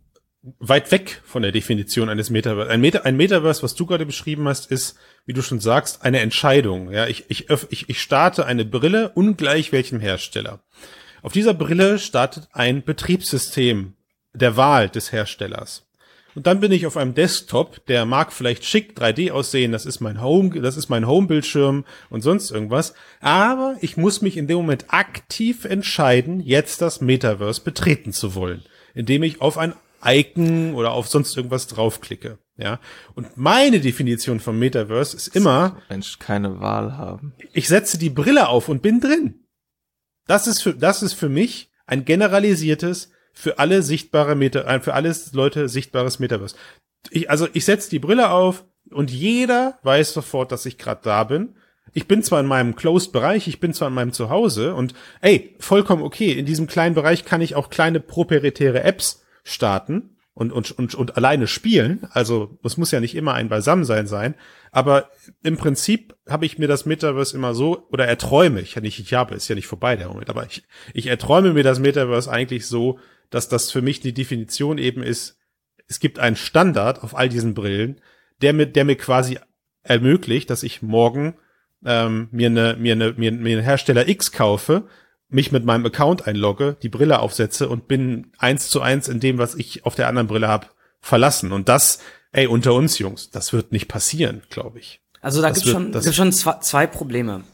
[0.59, 2.71] weit weg von der Definition eines Metaverse.
[2.71, 6.21] Ein, Meta, ein Metaverse, was du gerade beschrieben hast, ist, wie du schon sagst, eine
[6.21, 6.91] Entscheidung.
[6.91, 10.61] Ja, ich, ich, ich, ich starte eine Brille ungleich welchem Hersteller.
[11.23, 13.95] Auf dieser Brille startet ein Betriebssystem
[14.33, 15.87] der Wahl des Herstellers.
[16.35, 20.01] Und dann bin ich auf einem Desktop, der mag vielleicht schick 3D aussehen, das ist
[20.01, 22.95] mein Home, das ist mein Homebildschirm und sonst irgendwas.
[23.21, 28.63] Aber ich muss mich in dem Moment aktiv entscheiden, jetzt das Metaverse betreten zu wollen,
[28.95, 29.75] indem ich auf ein
[30.05, 32.39] Icon oder auf sonst irgendwas draufklicke.
[32.57, 32.81] Ja.
[33.15, 35.79] Und meine Definition vom Metaverse ist immer.
[35.89, 37.35] Mensch, keine Wahl haben.
[37.53, 39.47] Ich setze die Brille auf und bin drin.
[40.27, 44.95] Das ist für, das ist für mich ein generalisiertes für alle sichtbare Meta, äh, für
[44.95, 46.57] alles Leute sichtbares Metaverse.
[47.11, 51.25] Ich, also ich setze die Brille auf und jeder weiß sofort, dass ich gerade da
[51.25, 51.57] bin.
[51.95, 56.03] Ich bin zwar in meinem Closed-Bereich, ich bin zwar in meinem Zuhause und ey, vollkommen
[56.03, 60.95] okay, in diesem kleinen Bereich kann ich auch kleine proprietäre Apps starten und, und, und,
[60.95, 62.07] und alleine spielen.
[62.13, 64.35] Also es muss ja nicht immer ein Beisammensein sein.
[64.71, 65.11] Aber
[65.43, 69.35] im Prinzip habe ich mir das Metaverse immer so, oder erträume, ich, nicht, ich habe,
[69.35, 70.63] ist ja nicht vorbei der Moment, aber ich,
[70.95, 72.99] ich erträume mir das Metaverse eigentlich so,
[73.33, 75.39] dass das für mich die Definition eben ist,
[75.89, 78.01] es gibt einen Standard auf all diesen Brillen,
[78.41, 79.39] der mir, der mir quasi
[79.83, 81.35] ermöglicht, dass ich morgen
[81.85, 84.87] ähm, mir eine mir eine mir, mir einen Hersteller X kaufe,
[85.29, 89.39] mich mit meinem Account einlogge, die Brille aufsetze und bin eins zu eins in dem,
[89.39, 90.69] was ich auf der anderen Brille habe,
[91.01, 91.53] verlassen.
[91.53, 91.99] Und das,
[92.33, 95.01] ey, unter uns Jungs, das wird nicht passieren, glaube ich.
[95.21, 97.45] Also da gibt schon, gibt schon zwei, zwei Probleme.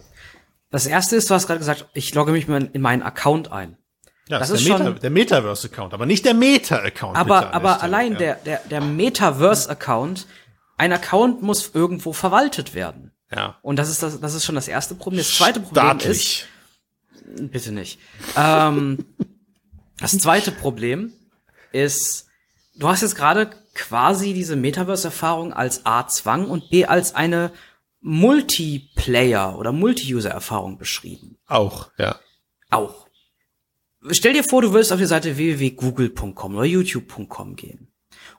[0.71, 3.79] Das erste ist, du hast gerade gesagt, ich logge mich in meinen Account ein.
[4.29, 7.17] Ja, das, das ist der, Meta, der Metaverse-Account, aber nicht der Meta-Account.
[7.17, 8.19] Aber, aber allein ja.
[8.19, 10.27] der, der, der Metaverse-Account,
[10.77, 13.13] ein Account muss irgendwo verwaltet werden.
[13.35, 13.59] Ja.
[13.63, 15.19] Und das ist das, das ist schon das erste Problem.
[15.19, 16.47] Das zweite Problem Staatlich.
[17.27, 17.99] ist, bitte nicht.
[18.37, 19.05] Ähm,
[19.99, 21.13] das zweite Problem
[21.73, 22.27] ist,
[22.77, 27.53] du hast jetzt gerade quasi diese Metaverse-Erfahrung als A Zwang und B als eine
[28.01, 31.39] Multiplayer- oder Multi-User-Erfahrung beschrieben.
[31.47, 32.17] Auch, ja.
[32.71, 33.08] Auch.
[34.11, 37.89] Stell dir vor, du würdest auf die Seite www.google.com oder youtube.com gehen.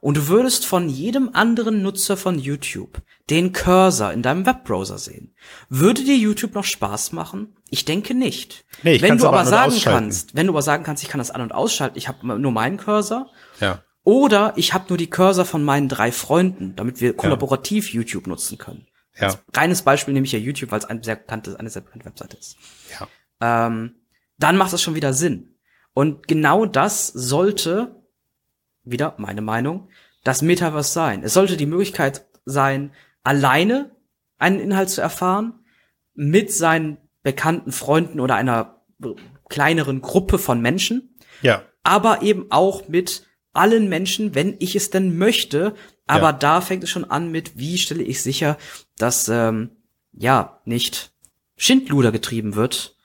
[0.01, 5.33] Und du würdest von jedem anderen Nutzer von YouTube den Cursor in deinem Webbrowser sehen.
[5.67, 7.55] Würde dir YouTube noch Spaß machen?
[7.69, 8.65] Ich denke nicht.
[8.83, 11.31] Nee, ich wenn du aber sagen kannst, wenn du aber sagen kannst, ich kann das
[11.31, 13.29] an und ausschalten, ich habe nur meinen Cursor.
[13.59, 13.83] Ja.
[14.03, 17.95] Oder ich habe nur die Cursor von meinen drei Freunden, damit wir kollaborativ ja.
[17.95, 18.87] YouTube nutzen können.
[19.19, 19.27] Ja.
[19.27, 22.05] Als reines Beispiel nehme ich ja YouTube, weil es ein sehr bekanntes, eine sehr bekannte
[22.05, 22.55] Webseite ist.
[22.99, 23.67] Ja.
[23.67, 23.95] Ähm,
[24.39, 25.55] dann macht das schon wieder Sinn.
[25.93, 28.03] Und genau das sollte,
[28.83, 29.89] wieder meine Meinung,
[30.23, 31.23] das Metaverse sein.
[31.23, 32.91] Es sollte die Möglichkeit sein,
[33.23, 33.95] alleine
[34.37, 35.65] einen Inhalt zu erfahren,
[36.13, 38.81] mit seinen bekannten Freunden oder einer
[39.49, 41.17] kleineren Gruppe von Menschen.
[41.41, 41.63] Ja.
[41.83, 45.75] Aber eben auch mit allen Menschen, wenn ich es denn möchte.
[46.07, 46.33] Aber ja.
[46.33, 48.57] da fängt es schon an mit, wie stelle ich sicher,
[48.97, 49.71] dass ähm,
[50.11, 51.11] ja nicht
[51.57, 52.95] Schindluder getrieben wird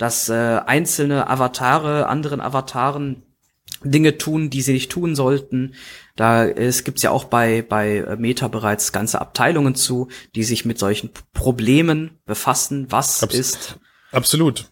[0.00, 3.22] dass äh, einzelne Avatare anderen Avataren
[3.84, 5.74] Dinge tun, die sie nicht tun sollten.
[6.16, 10.78] Da es gibt's ja auch bei bei Meta bereits ganze Abteilungen zu, die sich mit
[10.78, 12.86] solchen Problemen befassen.
[12.88, 13.78] Was Abs ist
[14.10, 14.70] absolut?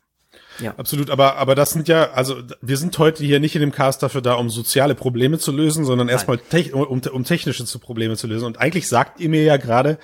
[0.61, 0.75] Ja.
[0.77, 4.03] Absolut, aber, aber das sind ja, also wir sind heute hier nicht in dem Cast
[4.03, 8.27] dafür da, um soziale Probleme zu lösen, sondern erstmal tech, um, um technische Probleme zu
[8.27, 8.45] lösen.
[8.45, 9.99] Und eigentlich sagt ihr mir ja gerade,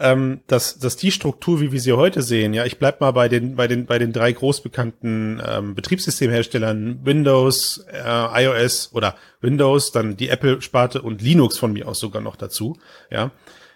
[0.00, 3.28] ähm, dass, dass die Struktur, wie wir sie heute sehen, ja, ich bleib mal bei
[3.28, 10.16] den, bei den, bei den drei großbekannten ähm, Betriebssystemherstellern Windows, äh, iOS oder Windows, dann
[10.16, 12.78] die Apple-Sparte und Linux von mir aus sogar noch dazu,
[13.10, 13.30] ja,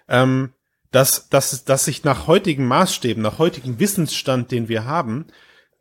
[0.09, 0.55] ähm,
[0.91, 5.27] dass, dass, dass sich nach heutigen Maßstäben, nach heutigem Wissensstand, den wir haben,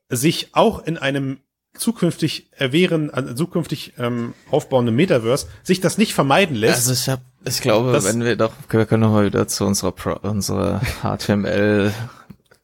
[0.10, 1.40] sich auch in einem
[1.74, 6.76] zukünftig erwehren, also zukünftig ähm, aufbauenden Metaverse sich das nicht vermeiden lässt.
[6.76, 9.66] Also ich hab, ich glaube, Das- wenn wir doch, wir können noch mal wieder zu
[9.66, 11.92] unserer Pro, unserer HTML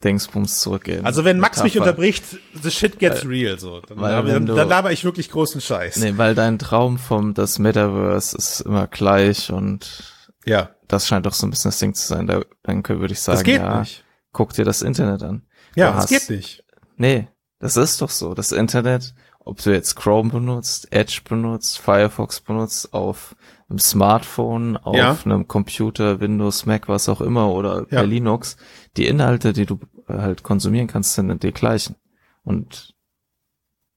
[0.02, 1.04] Dingsbums zurückgehen.
[1.04, 2.24] Also wenn Max mich unterbricht,
[2.62, 3.80] the shit gets real, so.
[3.80, 5.96] Dann, weil dann, du- dann laber ich wirklich großen Scheiß.
[5.98, 10.02] Nee, weil dein Traum vom das Metaverse ist immer gleich und
[10.46, 12.26] Ja, das scheint doch so ein bisschen das Ding zu sein.
[12.26, 14.02] Da, dann würde ich sagen, das geht ja, nicht.
[14.32, 15.42] guck dir das Internet an.
[15.76, 16.64] Ja, Du das hast- geht nicht.
[16.96, 17.28] Nee,
[17.58, 18.32] das ist doch so.
[18.32, 23.36] Das Internet, ob du jetzt Chrome benutzt, Edge benutzt, Firefox benutzt, auf
[23.70, 25.16] einem Smartphone, auf Ja.
[25.24, 28.04] einem Computer, Windows, Mac, was auch immer, oder per Ja.
[28.04, 28.56] Linux,
[28.96, 31.96] die Inhalte, die du äh, halt konsumieren kannst, sind die gleichen.
[32.42, 32.94] Und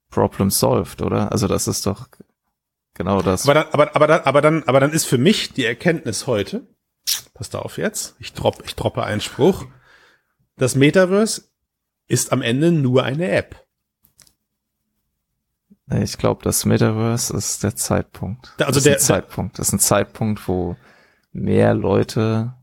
[0.09, 1.31] Problem solved, oder?
[1.31, 2.07] Also das ist doch
[2.93, 3.45] genau das.
[3.49, 6.67] Aber dann, aber, aber, dann, aber dann, aber dann ist für mich die Erkenntnis heute,
[7.33, 9.65] passt auf jetzt, ich, drop, ich droppe einen Spruch,
[10.57, 11.45] das Metaverse
[12.07, 13.62] ist am Ende nur eine App.
[15.91, 18.53] Ich glaube, das Metaverse ist der Zeitpunkt.
[18.59, 19.59] Also das ist der- ein Zeitpunkt.
[19.59, 20.75] Das ist ein Zeitpunkt, wo
[21.33, 22.53] mehr Leute,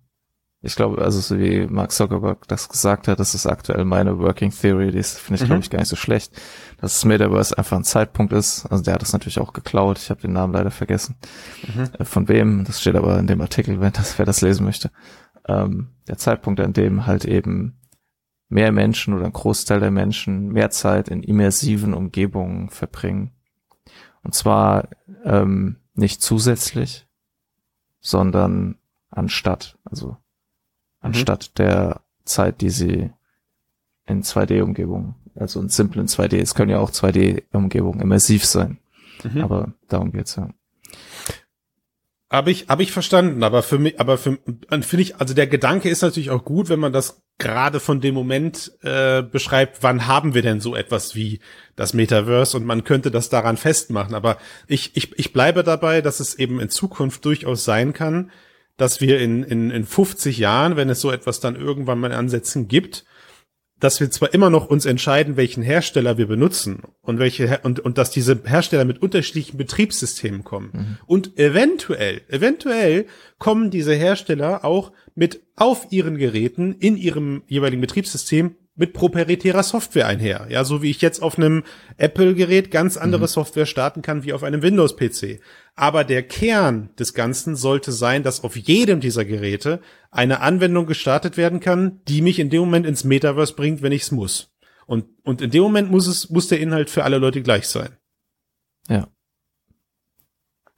[0.63, 4.51] ich glaube, also so wie Mark Zuckerberg das gesagt hat, das ist aktuell meine Working
[4.51, 5.47] Theory, die ist, finde ich, Mhm.
[5.49, 6.33] glaube ich, gar nicht so schlecht,
[6.81, 8.65] dass das Metaverse einfach ein Zeitpunkt ist.
[8.67, 9.99] Also der hat das natürlich auch geklaut.
[9.99, 11.17] Ich habe den Namen leider vergessen.
[11.75, 11.89] Mhm.
[11.99, 12.65] Äh, Von wem?
[12.65, 14.91] Das steht aber in dem Artikel, wenn das, wer das lesen möchte.
[15.47, 17.77] Ähm, der Zeitpunkt, an dem halt eben
[18.51, 23.31] mehr Menschen oder ein Großteil der Menschen mehr Zeit in immersiven Umgebungen verbringen.
[24.23, 24.89] Und zwar
[25.25, 27.07] ähm, nicht zusätzlich,
[28.01, 28.77] sondern
[29.11, 30.17] anstatt, also
[31.01, 33.11] anstatt der Zeit, die sie
[34.07, 38.79] in 2D-Umgebungen, also in simplen 2D, es können ja auch 2D-Umgebungen immersiv sein,
[39.23, 39.43] Mhm.
[39.43, 40.49] aber darum geht's ja.
[42.31, 44.39] Habe ich, habe ich verstanden, aber für mich, aber für,
[44.71, 48.15] finde ich, also der Gedanke ist natürlich auch gut, wenn man das gerade von dem
[48.15, 51.41] Moment äh, beschreibt, wann haben wir denn so etwas wie
[51.75, 54.15] das Metaverse und man könnte das daran festmachen.
[54.15, 54.37] Aber
[54.69, 58.31] ich, ich, ich bleibe dabei, dass es eben in Zukunft durchaus sein kann,
[58.77, 62.17] dass wir in, in, in 50 Jahren, wenn es so etwas dann irgendwann mal in
[62.17, 63.05] Ansätzen gibt,
[63.81, 67.99] dass wir zwar immer noch uns entscheiden, welchen Hersteller wir benutzen und welche und, und
[67.99, 70.99] dass diese Hersteller mit unterschiedlichen Betriebssystemen kommen.
[71.07, 73.07] Und eventuell, eventuell
[73.39, 80.07] kommen diese Hersteller auch mit auf ihren Geräten in ihrem jeweiligen Betriebssystem mit proprietärer Software
[80.07, 80.47] einher.
[80.49, 81.65] Ja, so wie ich jetzt auf einem
[81.99, 85.43] Apple-Gerät ganz andere Software starten kann wie auf einem Windows-PC.
[85.77, 91.37] Aber der Kern des Ganzen sollte sein, dass auf jedem dieser Geräte eine Anwendung gestartet
[91.37, 94.51] werden kann, die mich in dem Moment ins Metaverse bringt, wenn ich es muss.
[94.87, 97.99] Und, und in dem Moment muss es, muss der Inhalt für alle Leute gleich sein.
[98.89, 99.09] Ja.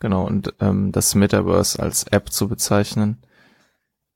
[0.00, 3.22] Genau, und ähm, das Metaverse als App zu bezeichnen,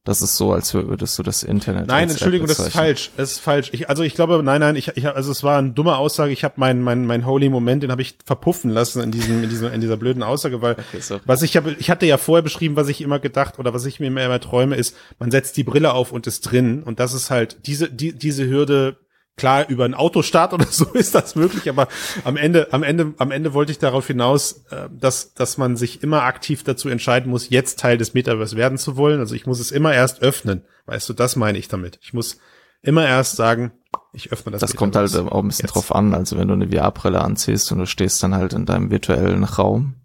[0.07, 3.11] das ist so, als würdest du das Internet Nein, Entschuldigung, das ist falsch.
[3.17, 3.71] Das ist falsch.
[3.73, 6.33] Ich, also ich glaube, nein, nein, ich, ich also es war eine dumme Aussage.
[6.33, 9.51] Ich habe meinen mein, mein holy Moment, den habe ich verpuffen lassen in diesem in
[9.51, 12.77] diesem in dieser blöden Aussage, weil Okay, was ich habe, ich hatte ja vorher beschrieben,
[12.77, 15.65] was ich immer gedacht oder was ich mir immer, immer träume, ist, man setzt die
[15.65, 18.97] Brille auf und ist drin und das ist halt diese die, diese Hürde.
[19.37, 21.89] Klar, über einen Autostart oder so ist das möglich, aber
[22.25, 26.03] am Ende, am Ende, am Ende wollte ich darauf hinaus, äh, dass, dass man sich
[26.03, 29.21] immer aktiv dazu entscheiden muss, jetzt Teil des Metaverse werden zu wollen.
[29.21, 30.63] Also ich muss es immer erst öffnen.
[30.87, 31.99] Weißt du, das meine ich damit.
[32.01, 32.39] Ich muss
[32.81, 33.73] immer erst sagen,
[34.15, 34.63] ich öffne das.
[34.63, 35.75] Das kommt halt auch ein bisschen Jetzt.
[35.75, 36.15] drauf an.
[36.15, 39.97] Also wenn du eine VR-Brille anziehst und du stehst dann halt in deinem virtuellen Raum,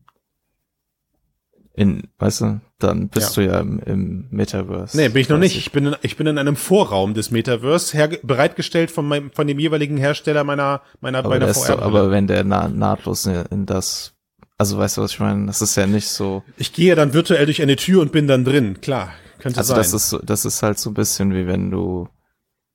[1.73, 4.97] in, weißt du, dann bist du ja im, im Metaverse.
[4.97, 5.55] Nee, bin ich noch nicht.
[5.55, 9.47] Ich bin in, ich bin in einem Vorraum des Metaverse, her, bereitgestellt von meinem, von
[9.47, 11.81] dem jeweiligen Hersteller meiner, meiner, Aber, meiner ist doch, VR.
[11.81, 14.13] aber wenn der na nahtlos in, das,
[14.57, 15.45] also weißt du, was ich meine?
[15.47, 18.43] Das ist ja nicht so, ich gehe dann virtuell durch eine Tür und bin dann
[18.43, 18.81] drin.
[18.81, 19.77] Klar, könnte also sein.
[19.77, 22.09] das ist, das ist halt so ein bisschen wie wenn du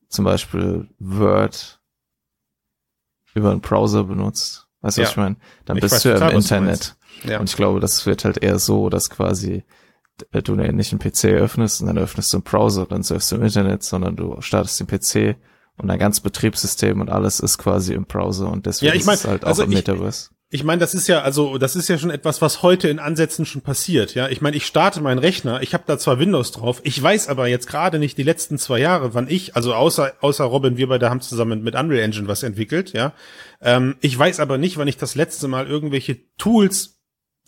[0.09, 1.81] zum Beispiel Word
[3.35, 4.67] über einen Browser benutzt.
[4.81, 5.07] Weißt du, Ja.
[5.07, 5.37] was ich meine?
[5.67, 6.97] Dann Ich bist du ja im Internet.
[7.25, 7.41] Ja.
[7.41, 9.64] Und ich glaube, das wird halt eher so, dass quasi
[10.33, 13.43] du nicht einen PC öffnest und dann öffnest du einen Browser, dann surfst du im
[13.43, 15.37] Internet, sondern du startest den PC
[15.77, 19.14] und dein ganzes Betriebssystem und alles ist quasi im Browser und deswegen Ja, ich mein,
[19.17, 20.31] ist es halt also auch im ich- Metaverse.
[20.49, 23.45] Ich meine, das ist ja also, das ist ja schon etwas, was heute in Ansätzen
[23.47, 24.14] schon passiert.
[24.14, 27.27] Ja, ich meine, ich starte meinen Rechner, ich habe da zwar Windows drauf, ich weiß
[27.29, 30.87] aber jetzt gerade nicht die letzten zwei Jahre, wann ich, also außer außer Robin, wir
[30.87, 32.93] beide haben zusammen mit Unreal Engine was entwickelt.
[32.93, 33.12] Ja,
[33.61, 36.96] ähm, ich weiß aber nicht, wann ich das letzte Mal irgendwelche Tools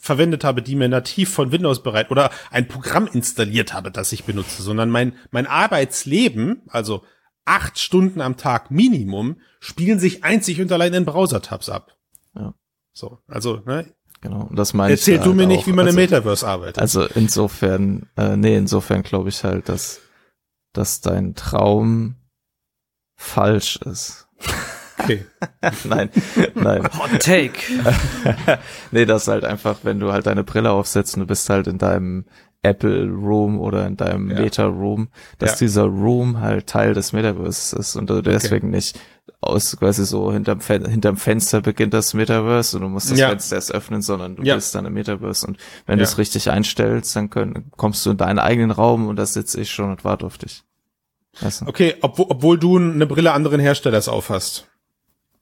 [0.01, 4.25] verwendet habe, die mir nativ von Windows bereit oder ein Programm installiert habe, das ich
[4.25, 7.03] benutze, sondern mein mein Arbeitsleben, also
[7.45, 11.97] acht Stunden am Tag Minimum, spielen sich einzig und allein in Browser-Tabs ab.
[12.35, 12.55] Ja.
[12.93, 13.93] So, also, ne?
[14.21, 15.67] Genau, und das meine Erzähl ich du halt mir nicht, auch.
[15.67, 16.79] wie man also, im Metaverse arbeitet.
[16.79, 20.01] Also insofern, äh, nee, insofern glaube ich halt, dass,
[20.73, 22.17] dass dein Traum
[23.17, 24.29] falsch ist.
[24.99, 25.25] okay.
[25.85, 26.11] nein,
[26.55, 26.85] nein.
[26.99, 27.53] Hot Take.
[28.91, 31.79] nee, das halt einfach, wenn du halt deine Brille aufsetzt und du bist halt in
[31.79, 32.25] deinem
[32.63, 34.41] Apple Room oder in deinem Ja.
[34.41, 35.57] Meta Room, dass Ja.
[35.67, 38.99] dieser Room halt Teil des Metaverse ist und du deswegen nicht
[39.41, 43.29] aus quasi so hinterm, Fen hinterm Fenster beginnt das Metaverse und du musst das Ja.
[43.29, 44.57] Fenster erst öffnen, sondern du Ja.
[44.57, 46.05] bist dann im Metaverse und wenn Ja.
[46.05, 49.61] du es richtig einstellst, dann können, kommst du in deinen eigenen Raum und da sitze
[49.61, 50.65] ich schon und warte auf dich.
[51.41, 51.67] Weißt du?
[51.69, 54.67] Okay, obwohl, obwohl du eine Brille anderen Herstellers aufhast.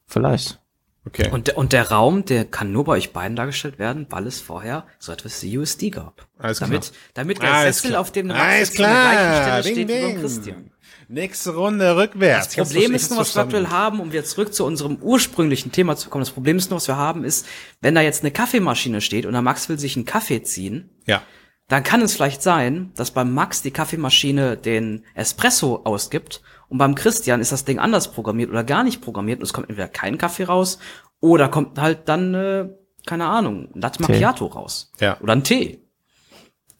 [0.06, 0.60] Vielleicht.
[1.06, 1.30] Okay.
[1.30, 4.40] Und, der- und der Raum, der kann nur bei euch beiden dargestellt werden, weil es
[4.40, 6.26] vorher so etwas wie USD gab.
[6.36, 6.92] Alles damit, klar.
[7.14, 8.00] damit der Alles Sessel, klar.
[8.00, 9.62] auf dem Alles klar.
[9.62, 10.20] Stelle Ding, steht wie beim ding.
[10.20, 10.70] Christian.
[11.08, 12.56] Nächste Runde rückwärts.
[12.56, 15.96] Das Problem ist nur, was wir aktuell haben, um wieder zurück zu unserem ursprünglichen Thema
[15.96, 16.24] zu kommen.
[16.24, 17.46] Das Problem ist nur, was wir haben, ist,
[17.80, 21.22] wenn da jetzt eine Kaffeemaschine steht und der Max will sich einen Kaffee ziehen, Ja.
[21.68, 26.94] dann kann es vielleicht sein, dass beim Max die Kaffeemaschine den Espresso ausgibt und beim
[26.94, 30.18] Christian ist das Ding anders programmiert oder gar nicht programmiert und es kommt entweder kein
[30.18, 30.78] Kaffee raus
[31.20, 32.68] oder kommt halt dann, äh,
[33.06, 34.92] keine Ahnung, ein Latte Macchiato raus.
[35.00, 35.20] Ja.
[35.20, 35.80] Oder ein Tee.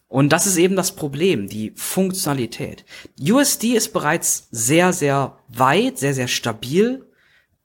[0.09, 2.85] Und das ist eben das Problem, die Funktionalität.
[3.19, 7.05] USD ist bereits sehr, sehr weit, sehr, sehr stabil,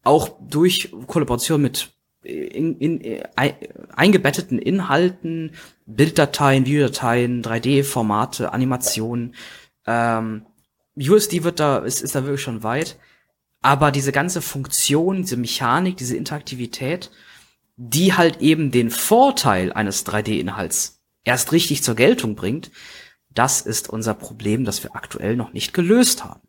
[0.02, 1.90] auch durch Kollaboration mit
[2.24, 3.54] in, in, ein,
[3.94, 5.52] eingebetteten Inhalten,
[5.86, 9.34] Bilddateien, Videodateien, 3D-Formate, Animationen.
[9.86, 10.46] Ähm,
[10.96, 12.98] USD wird da, ist, ist da wirklich schon weit.
[13.60, 17.10] Aber diese ganze Funktion, diese Mechanik, diese Interaktivität,
[17.76, 22.70] die halt eben den Vorteil eines 3D-Inhalts erst richtig zur Geltung bringt,
[23.30, 26.40] das ist unser Problem, das wir aktuell noch nicht gelöst haben.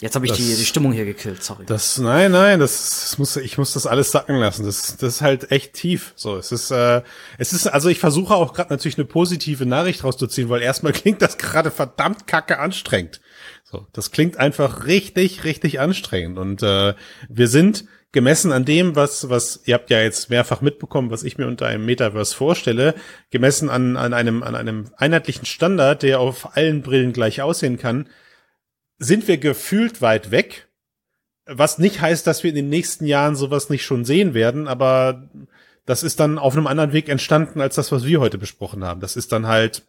[0.00, 1.64] Jetzt habe ich Das- die, die Stimmung hier gekillt, sorry.
[1.66, 4.64] Das, nein, nein, das, das muss, ich muss das alles sacken lassen.
[4.64, 6.12] Das, das ist halt echt tief.
[6.14, 7.02] So, es ist, äh,
[7.36, 11.20] es ist, also ich versuche auch gerade natürlich eine positive Nachricht rauszuziehen, weil erstmal klingt
[11.20, 13.20] das gerade verdammt kacke anstrengend.
[13.64, 16.38] So, das klingt einfach richtig, richtig anstrengend.
[16.38, 16.94] Und äh,
[17.28, 21.38] wir sind gemessen an dem, was, was, ihr habt ja jetzt mehrfach mitbekommen, was ich
[21.38, 22.94] mir unter einem Metaverse vorstelle,
[23.30, 28.08] gemessen an, an einem, an einem einheitlichen Standard, der auf allen Brillen gleich aussehen kann,
[28.98, 30.68] sind wir gefühlt weit weg.
[31.46, 35.28] Was nicht heißt, dass wir in den nächsten Jahren sowas nicht schon sehen werden, aber
[35.86, 39.00] das ist dann auf einem anderen Weg entstanden als das, was wir heute besprochen haben.
[39.00, 39.84] Das ist dann halt,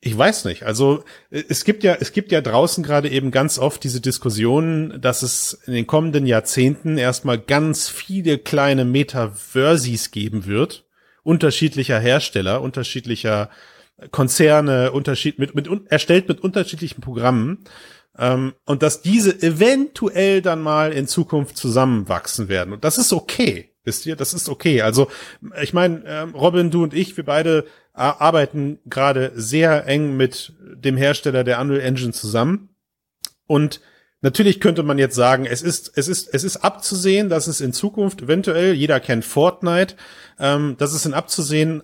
[0.00, 0.64] ich weiß nicht.
[0.64, 5.22] Also es gibt ja, es gibt ja draußen gerade eben ganz oft diese Diskussionen, dass
[5.22, 10.84] es in den kommenden Jahrzehnten erstmal ganz viele kleine Metaversis geben wird,
[11.22, 13.48] unterschiedlicher Hersteller, unterschiedlicher
[14.10, 17.58] Konzerne, unterschied mit, mit erstellt mit unterschiedlichen Programmen.
[18.18, 22.72] Ähm, und dass diese eventuell dann mal in Zukunft zusammenwachsen werden.
[22.72, 23.70] Und das ist okay.
[23.84, 24.82] Wisst ihr, das ist okay.
[24.82, 25.08] Also,
[25.60, 30.52] ich meine, ähm, Robin, du und ich, wir beide ar- arbeiten gerade sehr eng mit
[30.60, 32.68] dem Hersteller der Unreal Engine zusammen.
[33.46, 33.80] Und
[34.20, 37.72] natürlich könnte man jetzt sagen, es ist, es ist, es ist abzusehen, dass es in
[37.72, 39.96] Zukunft eventuell, jeder kennt Fortnite,
[40.38, 41.82] ähm, dass es in abzusehen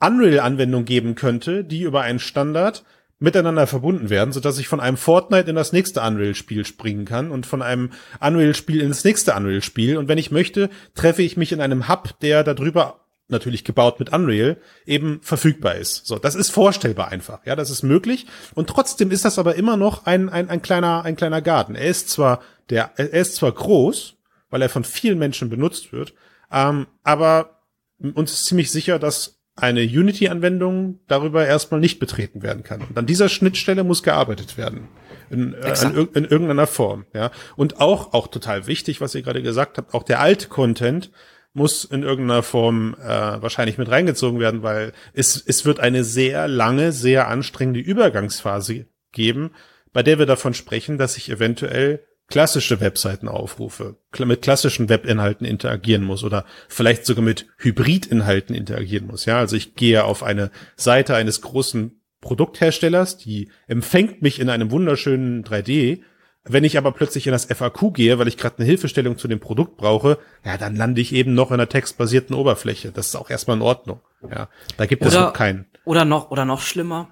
[0.00, 2.84] Unreal-Anwendungen geben könnte, die über einen Standard
[3.18, 7.30] miteinander verbunden werden, so dass ich von einem Fortnite in das nächste Unreal-Spiel springen kann
[7.30, 7.90] und von einem
[8.20, 9.96] Unreal-Spiel in das nächste Unreal-Spiel.
[9.96, 14.12] Und wenn ich möchte, treffe ich mich in einem Hub, der darüber natürlich gebaut mit
[14.12, 16.06] Unreal, eben verfügbar ist.
[16.06, 17.46] So, das ist vorstellbar einfach.
[17.46, 18.26] Ja, das ist möglich.
[18.54, 21.74] Und trotzdem ist das aber immer noch ein, ein, ein kleiner, ein kleiner Garten.
[21.74, 22.40] Er ist zwar
[22.70, 24.16] der, er ist zwar groß,
[24.50, 26.14] weil er von vielen Menschen benutzt wird,
[26.50, 27.62] ähm, aber
[27.98, 32.82] uns ist ziemlich sicher, dass eine Unity-Anwendung darüber erstmal nicht betreten werden kann.
[32.82, 34.88] Und an dieser Schnittstelle muss gearbeitet werden.
[35.30, 37.30] In, äh, in, in irgendeiner Form, ja.
[37.56, 41.10] Und auch, auch total wichtig, was ihr gerade gesagt habt, auch der alte Content
[41.54, 46.48] muss in irgendeiner Form äh, wahrscheinlich mit reingezogen werden, weil es, es wird eine sehr
[46.48, 49.52] lange, sehr anstrengende Übergangsphase geben,
[49.92, 55.44] bei der wir davon sprechen, dass ich eventuell klassische Webseiten aufrufe, kla- mit klassischen Webinhalten
[55.46, 59.24] interagieren muss oder vielleicht sogar mit Hybridinhalten interagieren muss.
[59.26, 64.70] Ja, also ich gehe auf eine Seite eines großen Produktherstellers, die empfängt mich in einem
[64.70, 66.00] wunderschönen 3D
[66.46, 69.40] Wenn ich aber plötzlich in das FAQ gehe, weil ich gerade eine Hilfestellung zu dem
[69.40, 72.92] Produkt brauche, ja, dann lande ich eben noch in einer textbasierten Oberfläche.
[72.92, 74.00] Das ist auch erstmal in Ordnung.
[74.30, 75.64] Ja, da gibt es Oder- noch keinen.
[75.86, 77.08] Oder noch, oder noch schlimmer,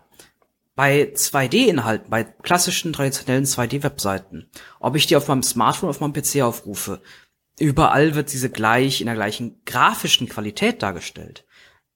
[0.74, 4.48] bei 2D-Inhalten, bei klassischen, traditionellen 2D-Webseiten,
[4.80, 7.02] ob ich die auf meinem Smartphone, auf meinem PC aufrufe,
[7.58, 11.44] überall wird diese gleich in der gleichen grafischen Qualität dargestellt.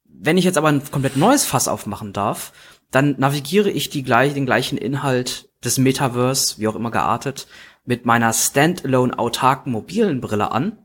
[0.05, 2.53] Wenn ich jetzt aber ein komplett neues Fass aufmachen darf,
[2.91, 7.47] dann navigiere ich die gleich, den gleichen Inhalt des Metaverse, wie auch immer geartet,
[7.85, 10.79] mit meiner standalone autarken mobilen Brille an,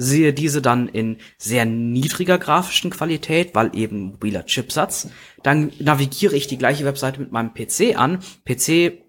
[0.00, 5.08] sehe diese dann in sehr niedriger grafischen Qualität, weil eben mobiler Chipsatz.
[5.42, 9.02] Dann navigiere ich die gleiche Webseite mit meinem PC an, PC,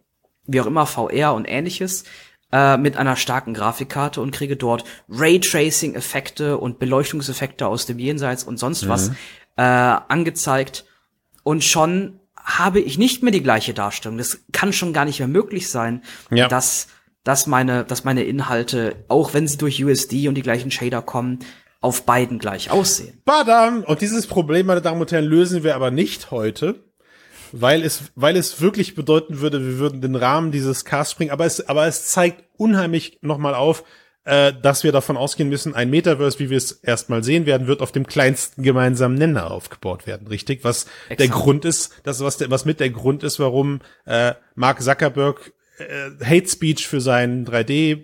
[0.47, 2.05] wie auch immer, VR und ähnliches,
[2.51, 8.57] äh, mit einer starken Grafikkarte und kriege dort Raytracing-Effekte und Beleuchtungseffekte aus dem Jenseits und
[8.57, 9.09] sonst was
[9.57, 10.85] äh, angezeigt.
[11.43, 14.17] Und schon habe ich nicht mehr die gleiche Darstellung.
[14.17, 16.47] Das kann schon gar nicht mehr möglich sein, Ja.
[16.47, 16.87] dass,
[17.30, 21.38] dass, meine, dass meine Inhalte, auch wenn sie durch USD und die gleichen Shader kommen,
[21.80, 23.21] auf beiden gleich aussehen.
[23.23, 23.84] Badam!
[23.84, 26.84] Und dieses Problem, meine Damen und Herren, lösen wir aber nicht heute,
[27.51, 31.30] weil es, weil es wirklich bedeuten würde, wir würden den Rahmen dieses Casts springen.
[31.30, 33.84] Aber es, aber es zeigt unheimlich nochmal auf,
[34.25, 37.82] äh, dass wir davon ausgehen müssen, ein Metaverse, wie wir es erstmal sehen werden, wird
[37.82, 40.63] auf dem kleinsten gemeinsamen Nenner aufgebaut werden, richtig?
[40.63, 41.43] Was der Exakt.
[41.43, 46.23] Grund ist, das was, der, was mit der Grund ist, warum äh, Mark Zuckerberg äh,
[46.23, 48.03] Hate Speech für sein 3D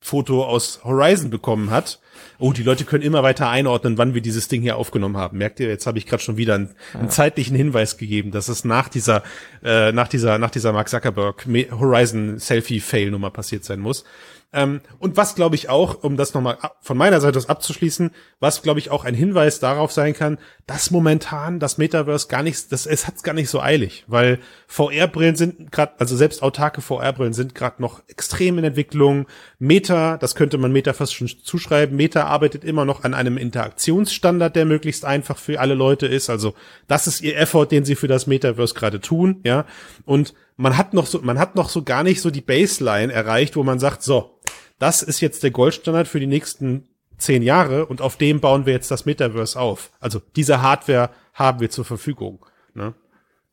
[0.00, 2.00] Foto aus Horizon bekommen hat.
[2.38, 5.38] Oh, die Leute können immer weiter einordnen, wann wir dieses Ding hier aufgenommen haben.
[5.38, 8.64] Merkt ihr, jetzt habe ich gerade schon wieder einen, einen zeitlichen Hinweis gegeben, dass es
[8.64, 9.22] nach dieser,
[9.62, 14.04] äh, nach dieser, nach dieser Mark Zuckerberg Horizon Selfie Fail Nummer passiert sein muss.
[14.50, 18.62] Ähm, und was glaube ich auch, um das nochmal von meiner Seite aus abzuschließen, was
[18.62, 22.86] glaube ich auch ein Hinweis darauf sein kann, dass momentan das Metaverse gar nicht, das,
[22.86, 27.54] es hat's gar nicht so eilig, weil VR-Brillen sind gerade, also selbst autarke VR-Brillen sind
[27.54, 29.26] gerade noch extrem in Entwicklung.
[29.58, 34.56] Meta, das könnte man Meta fast schon zuschreiben, Meta arbeitet immer noch an einem Interaktionsstandard,
[34.56, 36.30] der möglichst einfach für alle Leute ist.
[36.30, 36.54] Also
[36.86, 39.66] das ist ihr Effort, den sie für das Metaverse gerade tun, ja.
[40.06, 43.54] Und man hat noch so, man hat noch so gar nicht so die Baseline erreicht,
[43.54, 44.37] wo man sagt, so,
[44.78, 48.72] das ist jetzt der Goldstandard für die nächsten zehn Jahre und auf dem bauen wir
[48.72, 49.90] jetzt das Metaverse auf.
[50.00, 52.44] Also diese Hardware haben wir zur Verfügung.
[52.74, 52.94] Ne?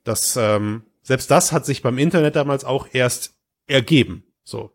[0.03, 3.33] Das, ähm, selbst das hat sich beim Internet damals auch erst
[3.67, 4.23] ergeben.
[4.43, 4.59] So.
[4.61, 4.73] Darf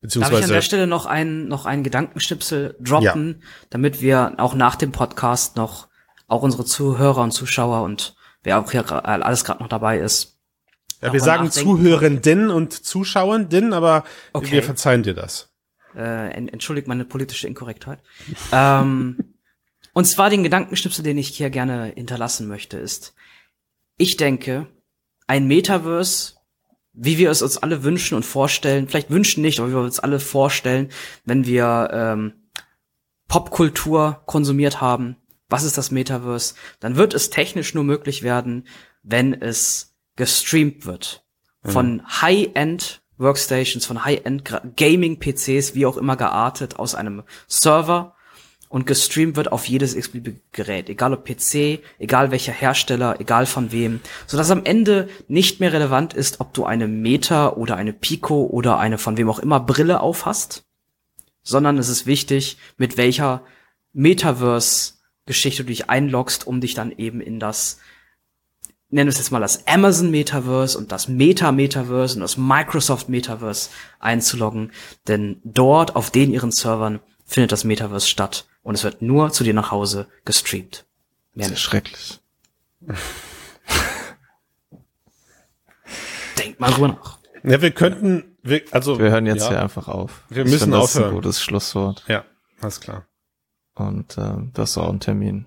[0.00, 0.38] Beziehungsweise.
[0.38, 4.90] ich an der Stelle noch einen, noch einen Gedankenschnipsel droppen, damit wir auch nach dem
[4.92, 5.88] Podcast noch
[6.26, 10.38] auch unsere Zuhörer und Zuschauer und wer auch hier gra- alles gerade noch dabei ist.
[11.02, 11.76] ja, wir sagen nachdenken.
[11.76, 14.50] Zuhörenden und Zuschauenden, aber Okay.
[14.52, 15.51] wir verzeihen dir das.
[15.96, 18.00] Äh, en- entschuldigt meine politische Inkorrektheit.
[18.52, 19.18] ähm,
[19.92, 23.14] und zwar den Gedankenschnipsel, den ich hier gerne hinterlassen möchte, ist,
[23.98, 24.66] ich denke,
[25.26, 26.34] ein Metaverse,
[26.94, 30.00] wie wir es uns alle wünschen und vorstellen, vielleicht wünschen nicht, aber wie wir uns
[30.00, 30.90] alle vorstellen,
[31.24, 32.32] wenn wir ähm,
[33.28, 35.16] Popkultur konsumiert haben,
[35.48, 38.66] was ist das Metaverse, dann wird es technisch nur möglich werden,
[39.02, 41.24] wenn es gestreamt wird.
[41.64, 48.14] Von High-End Workstations, von High-End Gra- Gaming-PCs, wie auch immer geartet, aus einem Server.
[48.68, 53.70] Und gestreamt wird auf jedes x-beliebige Gerät, egal ob PC, egal welcher Hersteller, egal von
[53.70, 58.46] wem, sodass am Ende nicht mehr relevant ist, ob du eine Meta oder eine Pico
[58.46, 60.64] oder eine von wem auch immer Brille aufhast,
[61.42, 63.42] sondern es ist wichtig, mit welcher
[63.92, 67.78] Metaverse-Geschichte du dich einloggst, um dich dann eben in das,
[68.92, 73.08] nennen wir es jetzt mal das Amazon Metaverse und das Meta Metaverse und das Microsoft
[73.08, 74.70] Metaverse einzuloggen,
[75.08, 79.42] denn dort auf den ihren Servern findet das Metaverse statt und es wird nur zu
[79.44, 80.84] dir nach Hause gestreamt.
[81.34, 81.62] Mehr Sehr nicht.
[81.62, 82.20] schrecklich.
[86.38, 87.18] Denk mal drüber nach.
[87.44, 88.98] Ja, wir könnten, wir, also.
[88.98, 90.22] Wir hören jetzt ja, hier einfach auf.
[90.28, 91.10] Wir Ich müssen finde, das ist aufhören.
[91.10, 92.04] ein gutes Schlusswort.
[92.08, 92.24] Ja,
[92.60, 93.06] alles klar.
[93.74, 95.46] Und ähm, das ist auch ein Termin.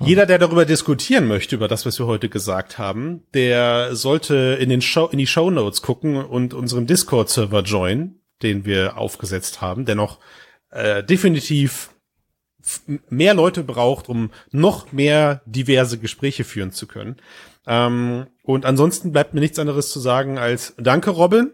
[0.00, 4.68] Jeder, der darüber diskutieren möchte, über das, was wir heute gesagt haben, der sollte in,
[4.68, 9.84] den Show, in die Show Notes gucken und unseren Discord-Server joinen, den wir aufgesetzt haben,
[9.84, 10.18] der noch
[10.70, 11.90] äh, definitiv
[13.08, 17.16] mehr Leute braucht, um noch mehr diverse Gespräche führen zu können.
[17.66, 21.52] Ähm, und ansonsten bleibt mir nichts anderes zu sagen als Danke, Robin.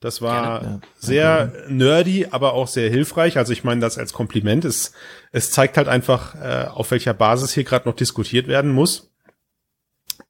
[0.00, 0.80] Das war ja.
[0.96, 3.36] sehr nerdy, aber auch sehr hilfreich.
[3.36, 4.64] Also ich meine das als Kompliment.
[4.64, 4.92] Es,
[5.30, 9.12] es zeigt halt einfach, äh, auf welcher Basis hier gerade noch diskutiert werden muss.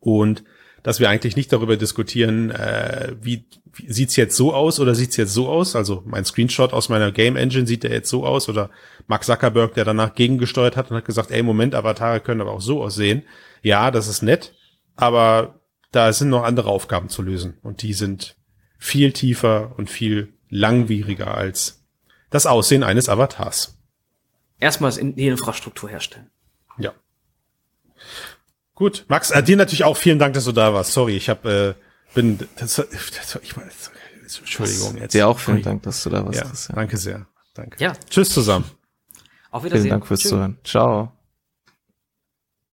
[0.00, 0.42] Und
[0.82, 3.44] dass wir eigentlich nicht darüber diskutieren, äh, wie,
[3.74, 5.76] wie sieht's jetzt so aus oder sieht's jetzt so aus.
[5.76, 8.70] Also mein Screenshot aus meiner Game Engine sieht der jetzt so aus oder
[9.06, 12.60] Mark Zuckerberg, der danach gegengesteuert hat und hat gesagt, ey, Moment, Avatare können aber auch
[12.60, 13.22] so aussehen.
[13.62, 14.54] Ja, das ist nett,
[14.96, 15.60] aber
[15.92, 18.36] da sind noch andere Aufgaben zu lösen und die sind
[18.80, 21.84] viel tiefer und viel langwieriger als
[22.30, 23.78] das Aussehen eines Avatars.
[24.58, 26.30] Erstmals in die Infrastruktur herstellen.
[26.78, 26.92] Ja.
[28.74, 30.92] Gut, Max, äh, dir natürlich auch vielen Dank, dass du da warst.
[30.92, 33.90] Sorry, ich habe äh, bin das, das, ich weiß,
[34.38, 35.14] Entschuldigung jetzt.
[35.14, 36.38] Dir auch vielen Dank, dass du da warst.
[36.38, 36.76] Ja, Christian.
[36.76, 37.26] danke sehr.
[37.54, 37.82] Danke.
[37.82, 37.92] Ja.
[38.08, 38.64] Tschüss zusammen.
[39.50, 39.82] Auf Wiedersehen.
[39.82, 40.30] Vielen Dank fürs Tschüss.
[40.30, 40.58] Zuhören.
[40.64, 41.19] Ciao.